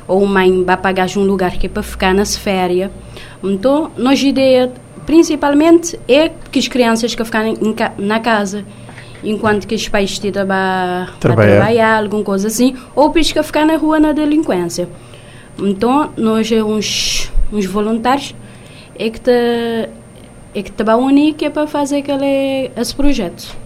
[0.09, 2.91] ou mãe vai pagar um lugar que é para ficar nas férias.
[3.45, 4.73] Então, nossa ideia
[5.05, 7.59] principalmente é que as crianças que ficam em,
[7.99, 8.65] na casa
[9.23, 11.99] enquanto que os pais estão a trabalhar.
[11.99, 14.89] alguma coisa assim, ou para ficar na rua na delinquência.
[15.59, 18.35] Então, nós é uns, uns voluntários
[18.99, 23.65] é que te, é que te unir que é para fazer aquele, esse projeto.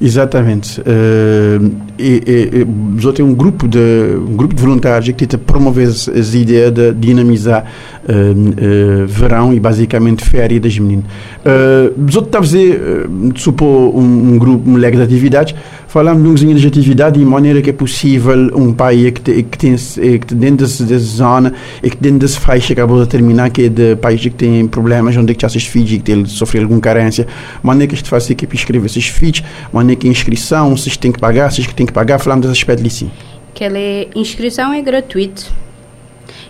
[0.00, 0.80] Exatamente.
[0.80, 3.78] Uh, e, e, e, tem um grupo de
[4.16, 7.64] um grupo de voluntários que tenta promover as ideias de dinamizar
[8.08, 11.06] uh, uh, verão e basicamente férias das meninas.
[11.44, 15.54] Uh, está a fazer, uh, supor, um, um grupo, um leque de atividades
[15.94, 19.56] Falamos de um de atividade de maneira que é possível um país que, te, que
[19.56, 23.68] tem que dentro dessa, zona e que dentro dessa faixa acabou de terminar que é
[23.68, 27.28] de países que têm problemas onde é que esses filhos que sofrer alguma carência.
[27.62, 31.20] Maneira que isto faz que escrever esses filhos maneira que a inscrição vocês têm que
[31.20, 33.10] pagar vocês que têm que pagar falamos desse aspecto ali sim
[33.54, 33.78] aquela
[34.16, 35.44] inscrição é gratuita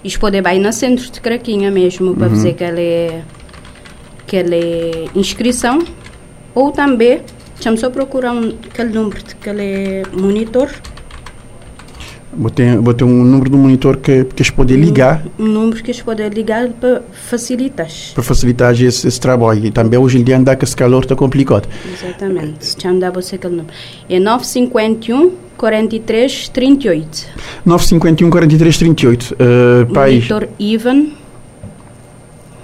[0.04, 2.34] isto pode ir no centro de Craquinha mesmo para uhum.
[2.34, 3.24] fazer aquela,
[4.22, 4.56] aquela
[5.14, 5.82] inscrição
[6.54, 7.22] ou também
[7.54, 10.68] Deixa-me só procurar um, aquele número aquele monitor.
[12.37, 15.25] Botei, botei um número do monitor que, que eles podem ligar.
[15.38, 17.88] Um, número que eles podem ligar para facilitar.
[18.14, 19.64] Para facilitar esse, esse, trabalho.
[19.64, 21.68] E também hoje em dia andar com esse calor está complicado.
[21.92, 22.75] Exatamente.
[22.75, 23.75] Deixa me dar você aquele número.
[24.09, 27.27] É 951 43 38.
[27.64, 29.35] 951 43 38.
[29.35, 31.07] Uh, monitor Ivan.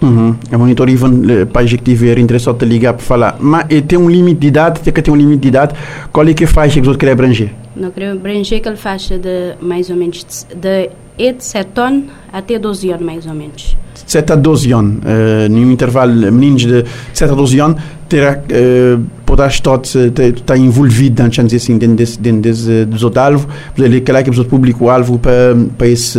[0.03, 0.35] Uhum.
[0.51, 3.37] É monitor Ivan para que tiver interesse de ligar para falar.
[3.39, 5.75] Mas tem um limite de idade, tem que ter um limite de idade.
[6.11, 7.60] Qual é que faz que você quer abranger?
[7.81, 10.90] Não quero abranger aquela faixa de mais ou menos de,
[11.33, 13.75] de 7 anos até 12 anos mais ou menos.
[14.07, 14.99] 7 a 12 anos.
[14.99, 21.23] Uh, num intervalo, meninos de 7 a 12 anos terá, uh, poderá estar, estar envolvido,
[21.23, 23.47] assim, dentro desse, dentro desse, dos outros alvos.
[23.79, 26.19] Ele é que o público-alvo para, para, esse,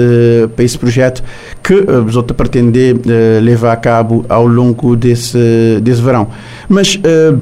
[0.56, 1.24] para esse projeto
[1.62, 6.28] que os outros pretender uh, levar a cabo ao longo desse, desse verão.
[6.68, 7.40] Mas, uh,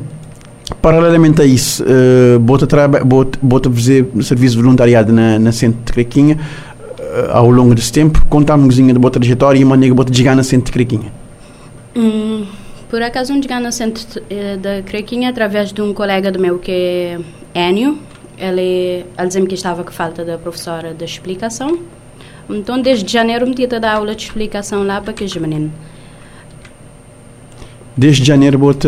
[0.82, 5.92] paralelamente a isso, uh, bota, bota, bota fazer serviço de voluntariado na, na Centro de
[5.92, 6.38] Crequinha
[7.32, 8.24] ao longo desse tempo.
[8.28, 11.12] Conta-me um da boa trajetória e uma nega bota de na Centro de Crequinha.
[11.96, 12.46] Hum,
[12.90, 16.72] por acaso, um cheguei no Centro de Crequinha através de um colega do meu que
[16.72, 17.98] é Enio.
[18.38, 21.80] Ele, ele dizia-me que estava com falta da professora de explicação.
[22.50, 25.72] Então, desde janeiro, me tinha dar aula de explicação lá para aqueles meninos.
[28.00, 28.88] Desde janeiro, bota,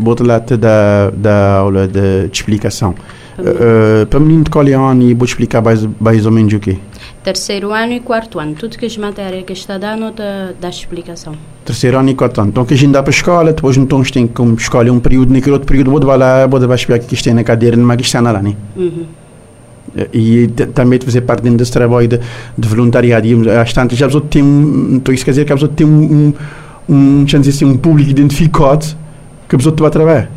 [0.00, 2.92] bota lá te dar, dar aula de, de explicação.
[3.38, 6.76] Uh, para menino de qual ano e vou explicar mais, mais ou menos o quê?
[7.22, 8.56] Terceiro ano e quarto ano.
[8.56, 11.34] Tudo que as matérias que está dando dá, dá explicação.
[11.64, 12.50] Terceiro ano e quarto ano.
[12.50, 15.32] Então, que a gente dá para a escola, depois então tem como escolher um período,
[15.32, 18.20] naquele outro período, vou lá, vou explicar que isto tem na cadeira, numa que está
[18.20, 18.56] lá, né?
[18.76, 19.04] Uhum.
[20.12, 22.20] E também fazer parte desse trabalho de,
[22.58, 23.24] de voluntariado.
[23.24, 24.96] E às tantas, já tem um.
[24.96, 26.34] Então, isso quer dizer que a pessoa tem um, um,
[26.90, 28.86] um, assim, um público identificado
[29.48, 30.30] que a pessoa vai trabalhar.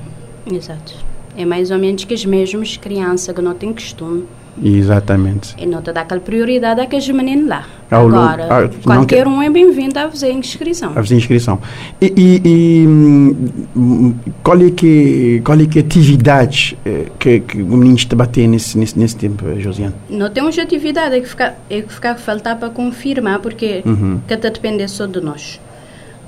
[0.52, 0.94] Exato.
[1.36, 4.26] É mais ou menos que as mesmas crianças que não têm costume.
[4.62, 5.56] Exatamente.
[5.58, 7.66] E não te dá aquela prioridade àqueles meninos lá.
[7.90, 10.92] Ao Agora, ah, qualquer um é bem-vindo a fazer inscrição.
[10.92, 11.60] A fazer inscrição.
[12.00, 14.14] E, e, e hum,
[14.44, 18.78] qual, é que, qual é que atividade eh, que, que o menino está batendo nesse,
[18.78, 19.96] nesse, nesse tempo, Josiane?
[20.08, 24.20] Não temos atividade, é que fica, é que fica a faltar para confirmar, porque uhum.
[24.28, 25.60] que está depender só de nós.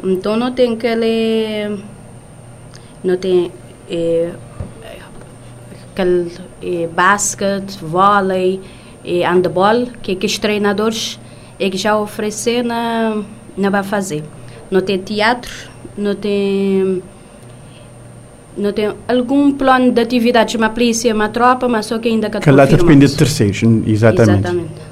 [0.04, 1.78] Então não tem aquele...
[3.04, 3.52] Não tem...
[3.90, 4.32] É,
[5.94, 6.32] aquele
[6.62, 8.60] é, basquete, vôlei,
[9.04, 11.20] e handball, que, que os treinadores
[11.60, 13.24] é que já oferecem na,
[13.56, 14.24] na vai fazer.
[14.70, 15.52] Não tem teatro,
[15.98, 17.02] não tem
[18.58, 22.40] não tem algum plano de atividades, uma polícia, uma tropa, mas só que ainda que
[22.40, 24.40] Que lá depende de terceiros, exatamente.
[24.40, 24.85] Exatamente.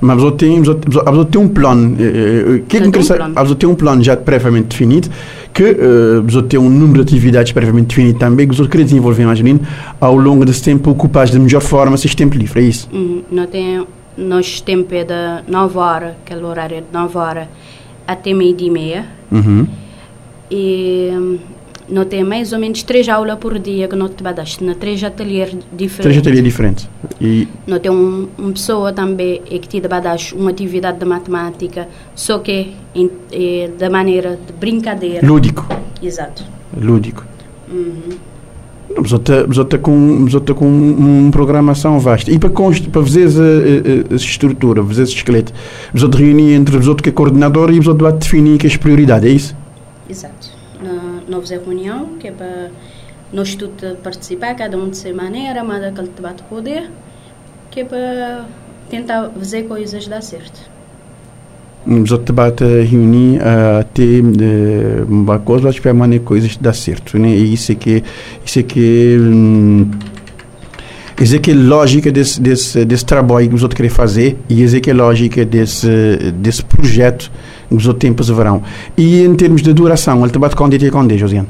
[0.00, 4.02] Mas você tem, tem um plano, eh, eh, que é interessante, você tem um plano
[4.02, 5.10] já previamente definido,
[5.52, 9.24] que uh, você tem um número de atividades previamente definido também, que você quer desenvolver,
[9.24, 9.60] imagina,
[10.00, 12.88] ao longo desse tempo, ocupar de melhor forma esse tempo livre, é isso?
[12.92, 13.22] Uhum.
[13.30, 13.86] Não tem,
[14.16, 17.48] nosso tempo é de 9 horas, aquele horário é de 9 horas,
[18.06, 19.06] até meio-dia e meia.
[19.30, 19.66] Uhum.
[20.50, 21.38] E
[21.90, 25.50] não tem mais ou menos três aulas por dia que nós trabalhamos, na três ateliês
[25.72, 25.96] diferentes.
[25.96, 26.88] Três ateliês diferentes.
[27.20, 32.38] E não tem um, uma pessoa também que te trabalhamos uma atividade de matemática, só
[32.38, 35.26] que em, é, da maneira de brincadeira.
[35.26, 35.66] Lúdico.
[36.02, 36.44] Exato.
[36.76, 37.24] Lúdico.
[37.70, 38.30] Uhum.
[38.96, 42.30] Mas está com, com uma programação vasta.
[42.30, 43.42] E para, para fazer essa,
[44.10, 45.52] essa estrutura, fazer esse esqueleto,
[46.16, 49.32] reunir entre outros que é coordenador e você vai definir que é as prioridades, é
[49.32, 49.59] isso?
[51.30, 52.70] Nós fazer reunião, que é para
[53.32, 56.90] nós todos participar, cada um de sua maneira, mas aquele debate poder,
[57.70, 58.44] que é para
[58.88, 60.68] tentar fazer coisas dar certo.
[61.86, 63.40] Nos outros debates reunir
[63.80, 64.20] até
[65.08, 67.30] uma coisa para maneira coisas dar certo, né?
[67.30, 68.04] E isso é que
[68.44, 69.90] isso é que hum,
[71.20, 74.80] isso é que lógica desse, desse, desse trabalho que os outros querem fazer e é
[74.80, 77.30] que lógica desse, desse projeto
[77.70, 78.62] que os outros tempos verão.
[78.96, 81.48] E em termos de duração, ele debate quando é quando, Josiane?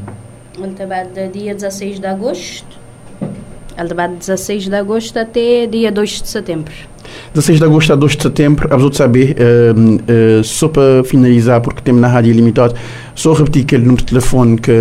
[0.59, 2.79] Ele debate dia 16 de agosto.
[3.77, 6.73] Ele debate 16 de agosto até dia 2 de setembro.
[7.33, 11.61] 16 de agosto a 2 de setembro, a vos saber, uh, uh, só para finalizar,
[11.61, 12.75] porque temos na Rádio Limitado,
[13.15, 14.73] só repetir aquele número de telefone que,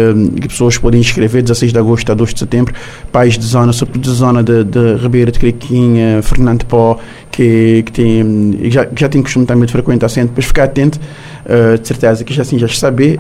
[0.42, 2.74] que pessoas podem inscrever, 16 de agosto a 2 de setembro,
[3.12, 6.98] pais de zona, sobretudo de zona de, de Ribeira de Crequinha, Fernando Pó,
[7.30, 11.00] que, que, tem, já, já tem costume também de frequentar sempre, depois ficar atento,
[11.46, 13.20] uh, de certeza que já assim já saber,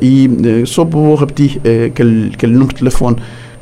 [0.00, 3.16] e só vou repetir aquele, aquele número de telefone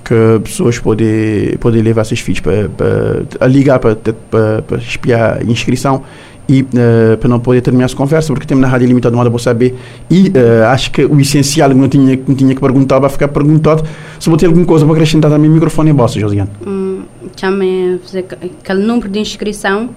[0.04, 3.96] que pessoas podem, podem levar seus filhos para, ligar para,
[4.78, 6.02] espiar a inscrição
[6.46, 9.38] e uh, para não poder terminar essa conversa, porque temos na Rádio Limitada moda para
[9.38, 9.74] saber
[10.10, 13.08] e uh, acho que o essencial que não tinha, que não tinha que perguntar vai
[13.08, 13.82] ficar perguntado.
[14.20, 16.50] Se vou ter alguma coisa para acrescentar também, microfone é vosso, Josiane.
[16.66, 17.04] Hum,
[18.62, 19.88] aquele número de inscrição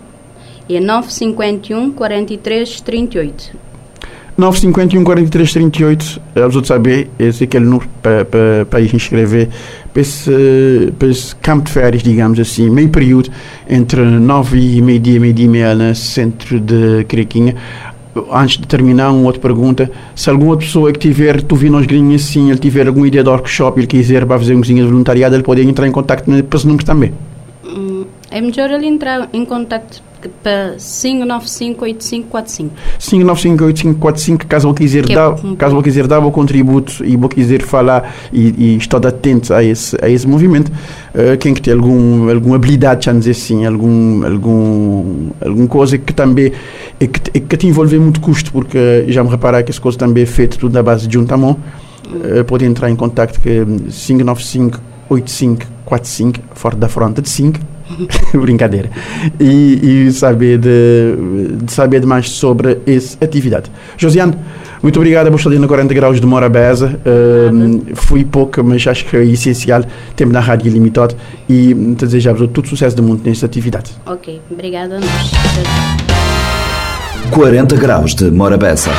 [0.70, 3.67] é 951 43 38.
[4.38, 8.24] 951 43 38, os outros saber, esse é aquele número para,
[8.66, 9.50] para inscrever
[9.92, 13.32] para esse, para esse campo de férias, digamos assim, meio período,
[13.68, 17.56] entre 9 e meio-dia, meio-dia e meia, no centro de Crequinha.
[18.32, 21.88] Antes de terminar, uma outra pergunta: se alguma outra pessoa que tiver, tu vi nós
[21.88, 24.90] grinhos assim, ele tiver alguma ideia de workshop, ele quiser para fazer um cozinha de
[24.90, 27.12] voluntariado, ele pode entrar em contato com esse número também.
[28.30, 30.04] É melhor ele entrar em contato
[30.44, 32.70] para 5958545.
[33.00, 37.16] 5958545, caso eu quiser que é dar, é caso eu quiser dar o contributo e
[37.16, 41.62] vou quiser falar e, e estar atento a esse a esse movimento, uh, quem que
[41.62, 46.52] tem algum alguma habilidade, já dizer assim, algum algum alguma coisa que também
[47.00, 49.98] é que, é que te envolve muito custo, porque já me reparar que essa coisa
[49.98, 51.58] também é feita tudo na base de um tamanho,
[52.08, 57.77] uh, pode entrar em contato com 595 8545, fora da fronte de 5
[58.34, 58.90] Brincadeira.
[59.40, 61.16] E, e saber de,
[61.64, 63.72] de, saber mais sobre essa atividade.
[63.98, 64.34] Josiane,
[64.82, 67.00] muito obrigado por estar ali na 40 graus de Morabeza.
[67.06, 69.84] Uh, fui pouco, mas acho que é essencial.
[70.16, 71.16] Temos na Rádio Limitado
[71.50, 73.92] e te desejamos todo sucesso do mundo nesta atividade.
[74.06, 75.32] Ok, obrigada a nós.
[77.32, 78.92] 40 graus de Morabeza.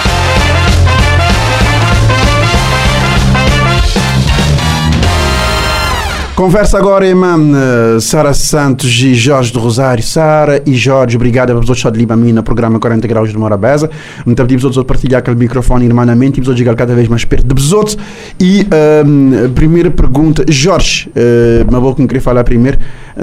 [6.38, 10.04] Conversa agora, irmã eh, Sara Santos e Jorge do Rosário.
[10.04, 13.90] Sara e Jorge, obrigado a vocês de mim no programa 40 Graus de Morabeza.
[14.24, 17.52] Muito pedimos a partilhar aquele microfone irmanamente e vos chegar cada vez mais perto de
[17.52, 17.98] besotos.
[18.38, 18.64] E
[19.04, 22.78] um, ehm, a primeira pergunta, Jorge, uh, uma boa que me queria falar primeiro.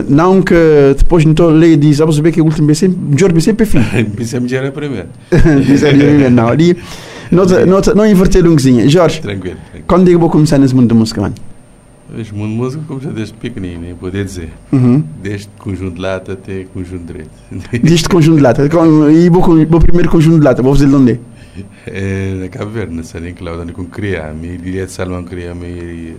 [0.10, 0.54] Não que
[0.98, 3.40] depois não estou a ler e diz, ah, você vê que o último sempre, Jorge
[3.40, 3.82] sempre é fim.
[4.14, 5.08] Pensei-me já era primeiro.
[5.32, 6.50] Pensei-me primeiro, não.
[6.50, 6.78] Ali,
[7.32, 8.60] não, inverter um.
[8.60, 9.86] Jorge, tranquilo, tranquilo.
[9.88, 11.36] quando que vou começar nesse mundo da música, mano?
[12.14, 14.50] Este mundo música começou desde pequenino, nem poder dizer.
[14.72, 15.04] Uhum.
[15.24, 17.32] Desde conjunto de lata até conjunto de direito.
[17.84, 18.62] Desde conjunto de lata.
[18.64, 21.20] E o primeiro conjunto de lata, vou fazer de onde?
[21.88, 24.22] É, na Cabo Verde, na Nicolau, onde eu criei.
[24.40, 26.16] Me diria de Salmão criei, me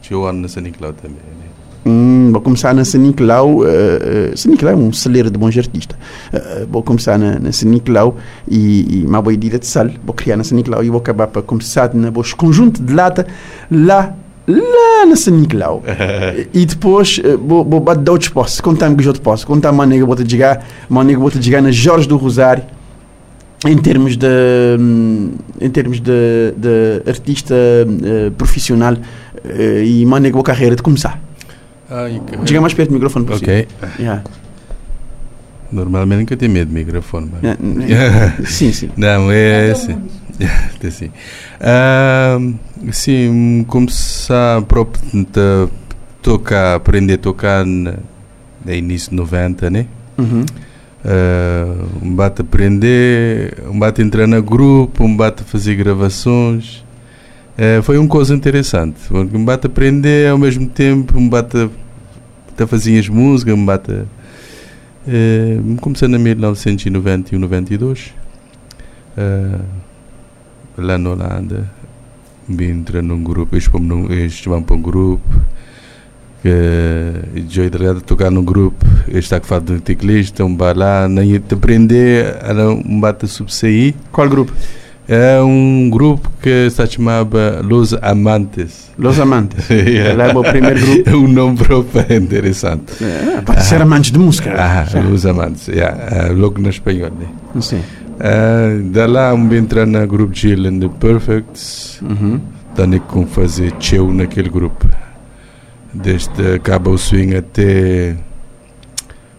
[0.00, 1.16] tinha ano na Nicolau também.
[1.16, 1.50] Né?
[1.84, 3.60] Hum, vou começar na San Nicolau.
[3.60, 5.98] Uh, Nicolau é um celeiro de bons artistas.
[6.32, 8.16] Uh, vou começar na, na Nicolau
[8.48, 9.88] e, e uma boa ideia de sal.
[10.04, 13.26] Vou criar na Nicolau e vou acabar para começar na boa conjunto de lata
[13.70, 14.14] lá
[14.50, 15.82] lá na São Nicolau.
[16.52, 18.60] e depois eh, vou, vou bater outros postos.
[18.60, 19.46] Contar-me que eu te posso.
[19.46, 22.64] Contar uma nega vou te jogar, uma nega vou te jogar na Jorge do Rosário.
[23.66, 24.26] Em termos de,
[24.78, 31.20] hum, em termos de, de artista uh, profissional uh, e uma nega carreira de começar.
[31.90, 33.54] Ai, Chega mais perto do microfone possível.
[33.54, 33.68] Ok.
[33.98, 34.22] Yeah.
[35.72, 37.30] Normalmente nunca tenho medo do microfone.
[37.42, 38.48] Mas...
[38.50, 38.90] sim, sim.
[38.96, 39.98] Não, é assim.
[40.86, 41.10] assim.
[41.60, 44.62] Uh, sim, começar a
[46.22, 47.98] tocar, aprender a tocar no
[48.66, 49.86] início de 90, né?
[50.18, 50.44] Uhum.
[51.02, 56.84] Uh, um bate aprender, um bate entrar no grupo, um bate fazer gravações.
[57.56, 59.00] Uh, foi uma coisa interessante.
[59.12, 61.70] Um bate aprender ao mesmo tempo, um bate
[62.58, 63.92] a fazer as músicas, um bate.
[63.92, 68.14] Uh, comecei em 1991, 92.
[69.16, 69.89] Uh,
[70.76, 71.70] lá na Holanda,
[72.58, 73.56] entra num grupo,
[74.46, 75.22] vão para um grupo,
[76.42, 81.38] que já de tocar num grupo, está que faz de teclista, um bar lá, nem
[81.38, 83.94] te aprender a um bate subsair.
[84.10, 84.52] Qual grupo?
[85.12, 88.92] É um grupo que se chamava Los Amantes.
[88.96, 89.66] Los Amantes.
[89.68, 90.30] Yeah.
[90.30, 91.16] É o primeiro grupo.
[91.16, 92.92] o nome próprio interessante.
[93.02, 94.54] É, pode ser amantes de música.
[94.56, 94.86] Ah.
[95.00, 96.28] Los Amantes, yeah.
[96.28, 97.10] Ah, logo na espanhol.
[97.10, 97.26] Né?
[97.60, 97.82] Sim.
[98.92, 102.40] Da lá um entrar no grupo Jill and the Perfects, Uhum.
[102.74, 104.86] tenho que fazer show naquele grupo.
[105.92, 108.16] Desde acaba o swing até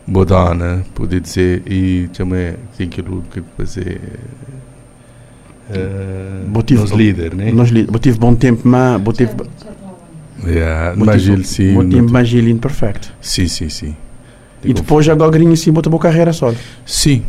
[0.07, 4.01] Bodana, pode dizer, e também tem aquilo que fazer.
[5.69, 7.51] Uh, Botive- nos líder, né?
[7.51, 9.32] Nós li- eu tive bom tempo, mas eu tive,
[10.45, 11.73] Yeah, mas ele sim.
[11.73, 13.13] bom tempo, mas ele imperfeito.
[13.21, 13.95] Sim, sim, sim.
[14.63, 16.57] E depois agora grinha assim, botou boa carreira solo.
[16.86, 17.23] Sim.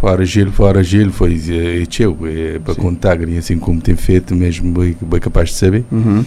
[0.00, 4.34] Fora Gil, fora Gil, foi é, é, teu, é, para contar, assim como tem feito,
[4.34, 5.84] mesmo bem, bem capaz de saber.
[5.92, 6.24] Uhum.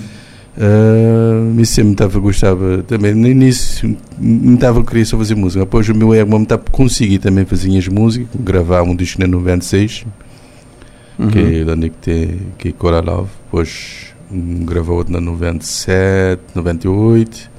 [0.55, 5.65] Uh, me sempre estava gostava também no início não estava a querer só fazer música
[5.65, 10.05] depois o meu irmão estava consegui também fazer as músicas gravar um disco em 96
[11.17, 11.29] Uhum.
[11.29, 16.41] que é onde que tem que é Cora Love depois um, gravou outro na 97
[16.53, 17.51] 98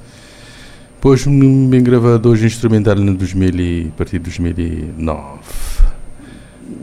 [0.95, 5.39] depois um, bem gravado dois instrumentais no 2000 e, a partir de 2009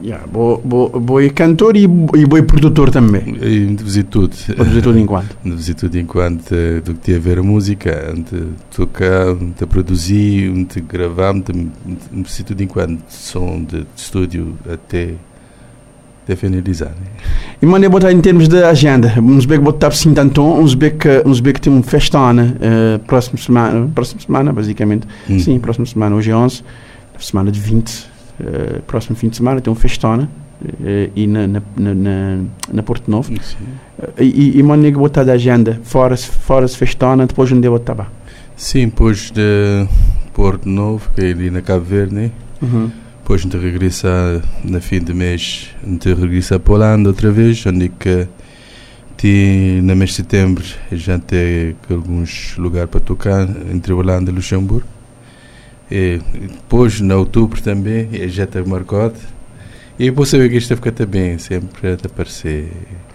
[0.02, 3.22] Yeah, boa, boa, boa cantor e, bo- e boa produtor também.
[3.42, 5.36] e fazer tudo dizer tudo enquanto.
[5.44, 10.52] de visita enquanto eh, do que tem a ver a música, de tocar, de produzir,
[10.66, 15.14] de gravar, de, de visita de enquanto som de, de estúdio até,
[16.24, 16.90] até finalizar.
[16.90, 17.06] Né?
[17.60, 19.12] E mano, eu botar em termos de agenda.
[19.20, 23.88] Uns beck botar assim tanto, uns beck, uns beck tem um festona uh, próxima semana,
[23.92, 25.06] próxima semana basicamente.
[25.28, 25.38] Hum.
[25.40, 26.62] Sim, próxima semana, hoje é 11,
[27.18, 28.11] semana de 20,
[28.42, 30.28] eh, próximo fim de semana tem um festona
[30.84, 32.38] eh, e na, na, na,
[32.72, 33.28] na, Porto Novo.
[33.28, 33.56] Sim.
[34.18, 38.10] Eh, E, e eu botar da agenda, fora, fora se festona, depois onde eu lá.
[38.56, 39.86] Sim, depois de
[40.34, 42.30] Porto Novo, que é ali na Cabo Verde, né?
[42.60, 42.90] Uhum.
[43.18, 47.64] depois a gente regressa no fim de mês, a gente regressa para Holanda outra vez,
[47.66, 48.28] onde que
[49.16, 50.64] tem, no mês de setembro
[50.96, 54.91] gente tem alguns lugares para tocar entre Holanda e Luxemburgo.
[55.94, 59.16] E depois, em outubro também, gente está marcado.
[59.98, 62.70] E depois saber que isto vai ficar também, sempre a aparecer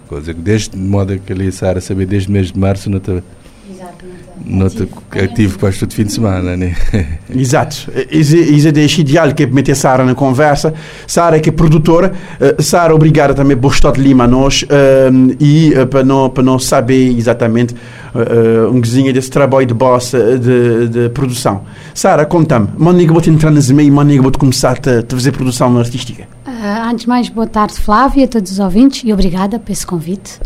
[0.08, 0.32] coisa.
[0.32, 3.24] Desde de modo que ali Sara saber desde o mês de março não está
[4.46, 4.86] não está
[5.22, 6.76] ativo quase todo fim de semana, né?
[7.34, 7.92] Exato.
[8.10, 10.74] Isso é ideal que é meter Sara na conversa.
[11.06, 12.14] Sara que é produtora.
[12.40, 15.10] eh, Sara, obrigada também por estar de Lima a nós eh,
[15.40, 17.76] e eh, para não, para não saber exatamente
[18.72, 21.62] um cozinha desse trabalho de boss de, de produção.
[21.94, 22.68] Sara, conta-me.
[22.76, 25.32] Mano, eu vou te entrar nas meio, mano, eu vou te começar a, te fazer
[25.34, 26.28] produção artística.
[26.90, 30.40] Antes de mais, boa tarde, Flávia, a todos os ouvintes e obrigada por esse convite.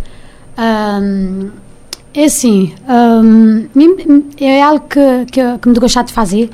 [0.57, 1.51] Ahm,
[2.13, 2.73] é assim,
[3.75, 6.49] mim- é algo que, que, que me gostar de fazer,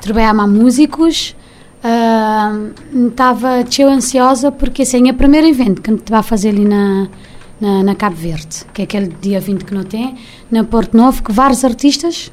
[0.00, 1.34] trabalhar com músicos.
[1.82, 2.70] ahm,
[3.08, 7.08] Estava eu ansiosa porque assim, é o primeiro evento que me vai fazer ali na,
[7.60, 10.14] na, na Cabo Verde, que é aquele dia 20 que não tem,
[10.50, 12.30] na Porto Novo, que vários artistas.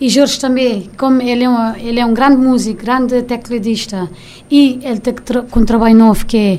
[0.00, 4.10] E Jorge também, como ele é, um, ele é um grande músico, grande tecladista
[4.50, 5.14] e ele tem
[5.50, 6.58] com um trabalho novo que é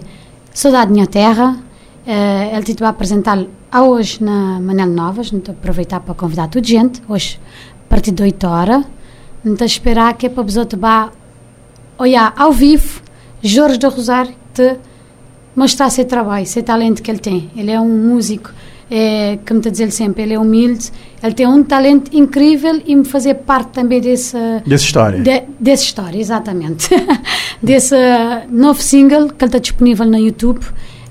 [0.54, 1.58] Saudade Minha Terra,
[2.06, 2.94] eh, ele te vai
[3.72, 7.40] a hoje na Manel Novas, então aproveitar para convidar toda a gente, hoje
[7.86, 8.86] a partir de 8 horas,
[9.44, 11.12] então esperar que é para outros vá
[11.98, 13.02] olhar ao vivo
[13.42, 14.78] Jorge do Rosário te
[15.56, 17.50] mostrar seu trabalho, seu talento que ele tem.
[17.56, 18.52] Ele é um músico,
[18.90, 20.92] é, como te dizer sempre, ele é humilde,
[21.22, 25.22] ele tem um talento incrível e me fazer parte também desse, Dessa história.
[25.22, 26.90] de, dessa história, exatamente.
[27.62, 30.66] desse uh, novo single que ele está disponível no YouTube.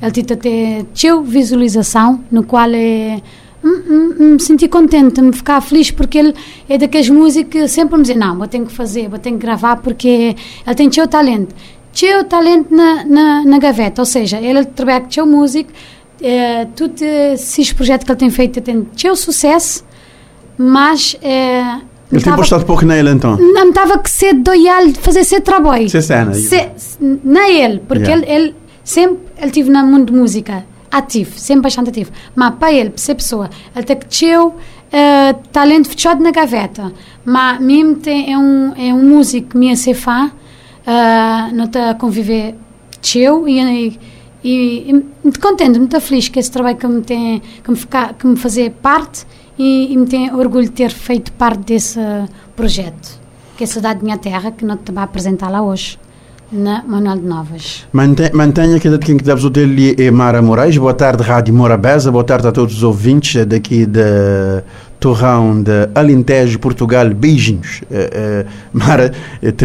[0.04, 3.20] Ele tem até teu visualização, no qual é.
[3.64, 3.82] hum,
[4.20, 6.34] hum, Me senti contente, me ficar feliz porque ele
[6.68, 9.38] é daqueles músicos que sempre me dizem: Não, vou ter que fazer, vou ter que
[9.38, 10.36] gravar porque
[10.66, 11.54] ele tem teu talento.
[11.92, 15.70] Teu talento na, na, na gaveta, ou seja, ele trabalha com teu músico,
[16.20, 19.84] é, tudo esses projetos que ele tem feito tem teu sucesso,
[20.58, 21.16] mas.
[21.22, 21.60] É,
[22.12, 23.36] Ele tem postado pouco nele então.
[23.36, 25.86] não estava que ser doial fazer esse trabalho.
[25.86, 26.32] Essa cena.
[26.32, 28.26] É ele, porque Yeah.
[28.26, 32.12] ele, ele sempre ele tive no mundo de música ativo, sempre bastante ativo.
[32.36, 34.54] Mas para ele, para ser pessoa, ele tem que ter uh,
[35.50, 36.92] talento fechado na gaveta.
[37.24, 41.90] Mas mesmo tem, é, um, é um músico que me ser fã, uh, não está
[41.90, 42.54] a conviver
[43.00, 43.98] teu e,
[44.42, 48.26] e, muito contente, muito feliz que esse trabalho que me tem, que me, fica, que
[48.26, 49.26] me fazer parte
[49.58, 51.98] e, e me tem orgulho de ter feito parte desse
[52.56, 53.20] projeto,
[53.56, 55.98] que é a Cidade da Minha Terra, que não te vai apresentar lá hoje,
[56.52, 57.86] na Manuel de Novas.
[57.92, 60.76] Mante- Mantenha que quem que deve dele é Mara Moraes.
[60.76, 62.10] Boa tarde, Rádio Morabeza.
[62.10, 64.62] Boa tarde a todos os ouvintes daqui de
[65.00, 67.08] Torrão de Alentejo, Portugal.
[67.10, 67.82] Beijinhos.
[67.90, 69.12] Uh, uh, Mara,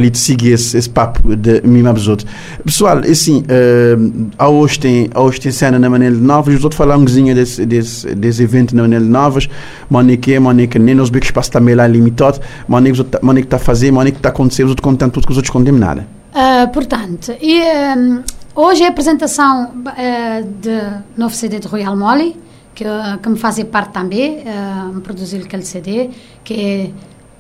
[0.10, 2.30] te siga esse, esse papo de mim outros.
[2.66, 6.64] Pessoal, assim, uh, a hoje tem, a hoje tem cena na Manel de Novas, os
[6.64, 9.48] outros pouquinho desse, desse, desse evento na Manel de Novas,
[9.90, 13.00] Monique, Monique, nem nos bicos espaço também lá limitado, Monique
[13.48, 15.80] está a fazer, Monique está a acontecer, os outros contam tudo que os outros condemnam
[15.80, 16.19] nada.
[16.40, 17.62] Uh, portanto, e,
[17.98, 18.24] um,
[18.56, 20.80] hoje é a apresentação uh, de
[21.18, 22.34] novo CD de Royal Molly,
[22.74, 22.86] que,
[23.22, 26.10] que me fazem parte também, uh, produzir aquele CD,
[26.42, 26.92] que é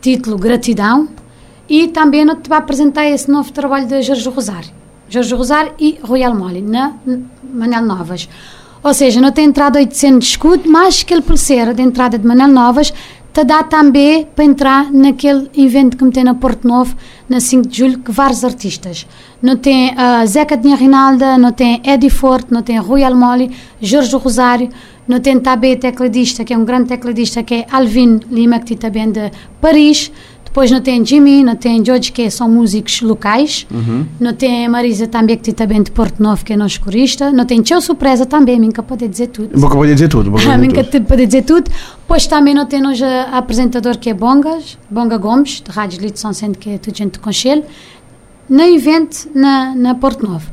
[0.01, 1.07] título Gratidão,
[1.69, 4.69] e também não te vai apresentar esse novo trabalho de Jorge Rosário.
[5.07, 6.91] Jorge Rosário e Royal Molly, na
[7.41, 8.27] Manel Novas.
[8.83, 12.49] Ou seja, não tem entrada 800 de escudo, mas ele pulseira de entrada de Manel
[12.49, 12.93] Novas
[13.33, 16.95] te dá também para entrar naquele evento que me tem na Porto Novo,
[17.27, 19.05] na 5 de julho, que vários artistas.
[19.41, 23.51] Não tem uh, Zeca Dinha Rinalda, não tem Eddie Forte, não tem Rui Almoli,
[23.81, 24.69] Jorge Rosário,
[25.07, 29.11] não tem também tecladista, que é um grande tecladista, que é Alvin Lima, que também
[29.11, 30.11] de Paris,
[30.49, 33.67] depois não tem Jimmy, não tem George, que são músicos locais.
[33.71, 34.07] Uhum.
[34.19, 37.31] Não tem Marisa também, que também de Porto Novo, que é nosso corista.
[37.31, 39.59] Não tem Tchau Surpresa também, minha pode dizer tudo.
[39.59, 40.31] Boca pode dizer tudo.
[40.31, 41.69] Minha pode dizer tudo.
[41.99, 46.33] Depois também não tem hoje apresentador que é Bongas, Bonga Gomes, de Rádio Lito São
[46.33, 47.63] Centro, que é tudo gente de Conchelo.
[48.49, 50.49] No evento na, na Porto Novo.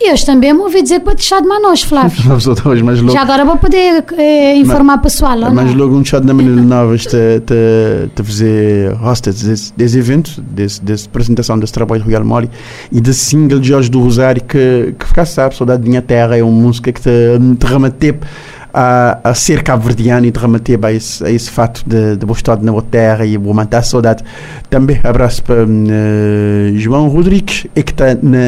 [0.00, 2.16] E hoje também me ouvi dizer que vou deixar de manos, Flávio.
[2.64, 5.36] hoje, mas logo, Já agora vou poder eh, informar o pessoal.
[5.52, 10.40] Mas logo um chat na maneira nova te, te, te fazer hostes desse, desse evento,
[10.40, 12.48] desse, dessa apresentação desse trabalho do Real Mori
[12.92, 16.36] e desse single de Jorge do Rosário que, que ficasse, sabe, Saudade de Minha Terra
[16.36, 17.10] é uma música que te,
[17.58, 18.18] te remeteu
[18.80, 22.56] a, a ser cabo-verdiano e de remeter a esse, a esse fato de, de estar
[22.62, 24.22] na boa terra e vou a saudade.
[24.70, 28.38] Também abraço para uh, João Rodrigues, é que está na.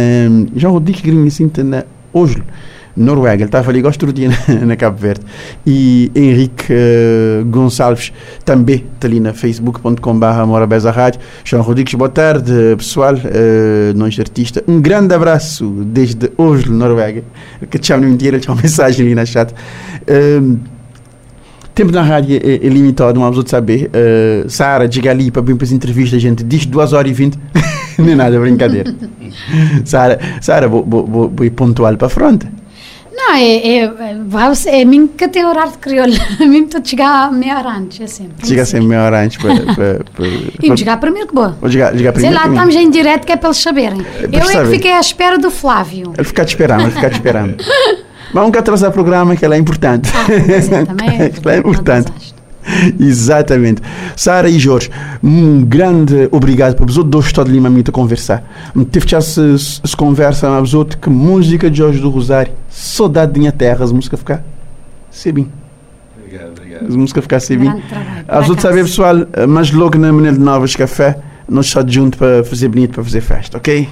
[0.54, 2.44] João Rodrigues Grinha, assim, está na Oslo.
[3.00, 5.22] Noruega, ele estava ali gosto dia na, na, Cabo Verde.
[5.66, 8.12] E Henrique uh, Gonçalves
[8.44, 11.20] também está ali na facebook.com.br Morabeza Rádio.
[11.44, 14.62] João Rodrigues, boa tarde, pessoal, uh, nós artista.
[14.68, 17.24] Um grande abraço desde Oslo, Noruega.
[17.70, 19.52] Que te chamo de mentira, tinha uma mensagem ali na chat.
[19.52, 20.58] Uh,
[21.74, 23.90] tempo na rádio é, é limitado, não vamos saber.
[23.90, 27.38] Uh, Sara, diga ali para vir para as entrevistas, gente, diz 2 horas e 20.
[27.98, 28.94] Nem nada, brincadeira.
[29.84, 32.59] Sara, Sara, vou, vou, vou, vou ir pontual para a frente.
[33.20, 36.12] Não, é, é, é, é mim que tem horário de crioulo.
[36.40, 38.46] A mim estou a chegar meia hora antes, é sempre.
[38.46, 39.52] Chega sempre meia hora antes para.
[40.62, 41.56] e chegar primeiro que boa.
[41.60, 42.36] Vou chegar, chegar primeiro.
[42.36, 44.00] Sei lá, estamos em direto que é para eles saberem.
[44.00, 46.12] É eu é que fiquei à espera do Flávio.
[46.16, 47.56] Ele ficar te esperando, ele ficar te esperando.
[48.32, 50.10] Nunca atrasar o programa, que ela é importante.
[50.20, 52.29] Ah, é, também é, ela é importante.
[52.98, 53.82] Exatamente.
[54.16, 54.90] Sara e Jorge,
[55.22, 58.44] um grande obrigado para vos dois estar de Lima a conversar.
[58.90, 63.40] Tive já se, se conversa a vos que música de Jorge do Rosário, saudade de
[63.40, 64.44] minha terra, as músicas ficar
[65.32, 65.48] bem.
[66.16, 66.86] Obrigado, obrigado.
[66.86, 67.82] As músicas ficar bem.
[68.28, 69.16] As outras saber pessoal,
[69.48, 71.18] mas logo na Menina de Novas Café,
[71.48, 73.88] nós estamos juntos para fazer bonito, para fazer festa, ok?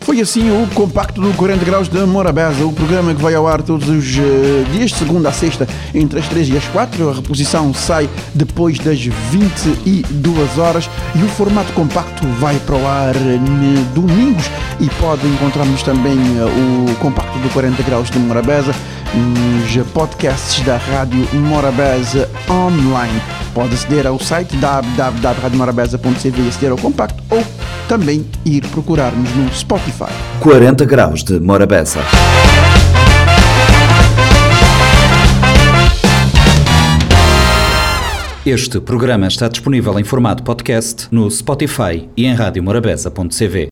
[0.00, 3.60] Foi assim o compacto do 40 Graus de Morabeza, o programa que vai ao ar
[3.62, 7.10] todos os uh, dias, de segunda a sexta, entre as 3 e as 4.
[7.10, 13.14] A reposição sai depois das 22 horas e o formato compacto vai para o ar
[13.14, 14.50] uh, domingos.
[14.80, 18.74] E pode encontrarmos também uh, o compacto do 40 Graus de Morabeza
[19.14, 23.20] nos podcasts da Rádio Morabeza online.
[23.52, 27.44] Pode aceder ao site www.radiomorabeza.cv e aceder ao compacto ou
[27.88, 30.12] também ir procurar-nos no Spotify.
[30.40, 32.00] 40 graus de Morabeza.
[38.46, 43.68] Este programa está disponível em formato podcast no Spotify e em radiomorabeza.cv.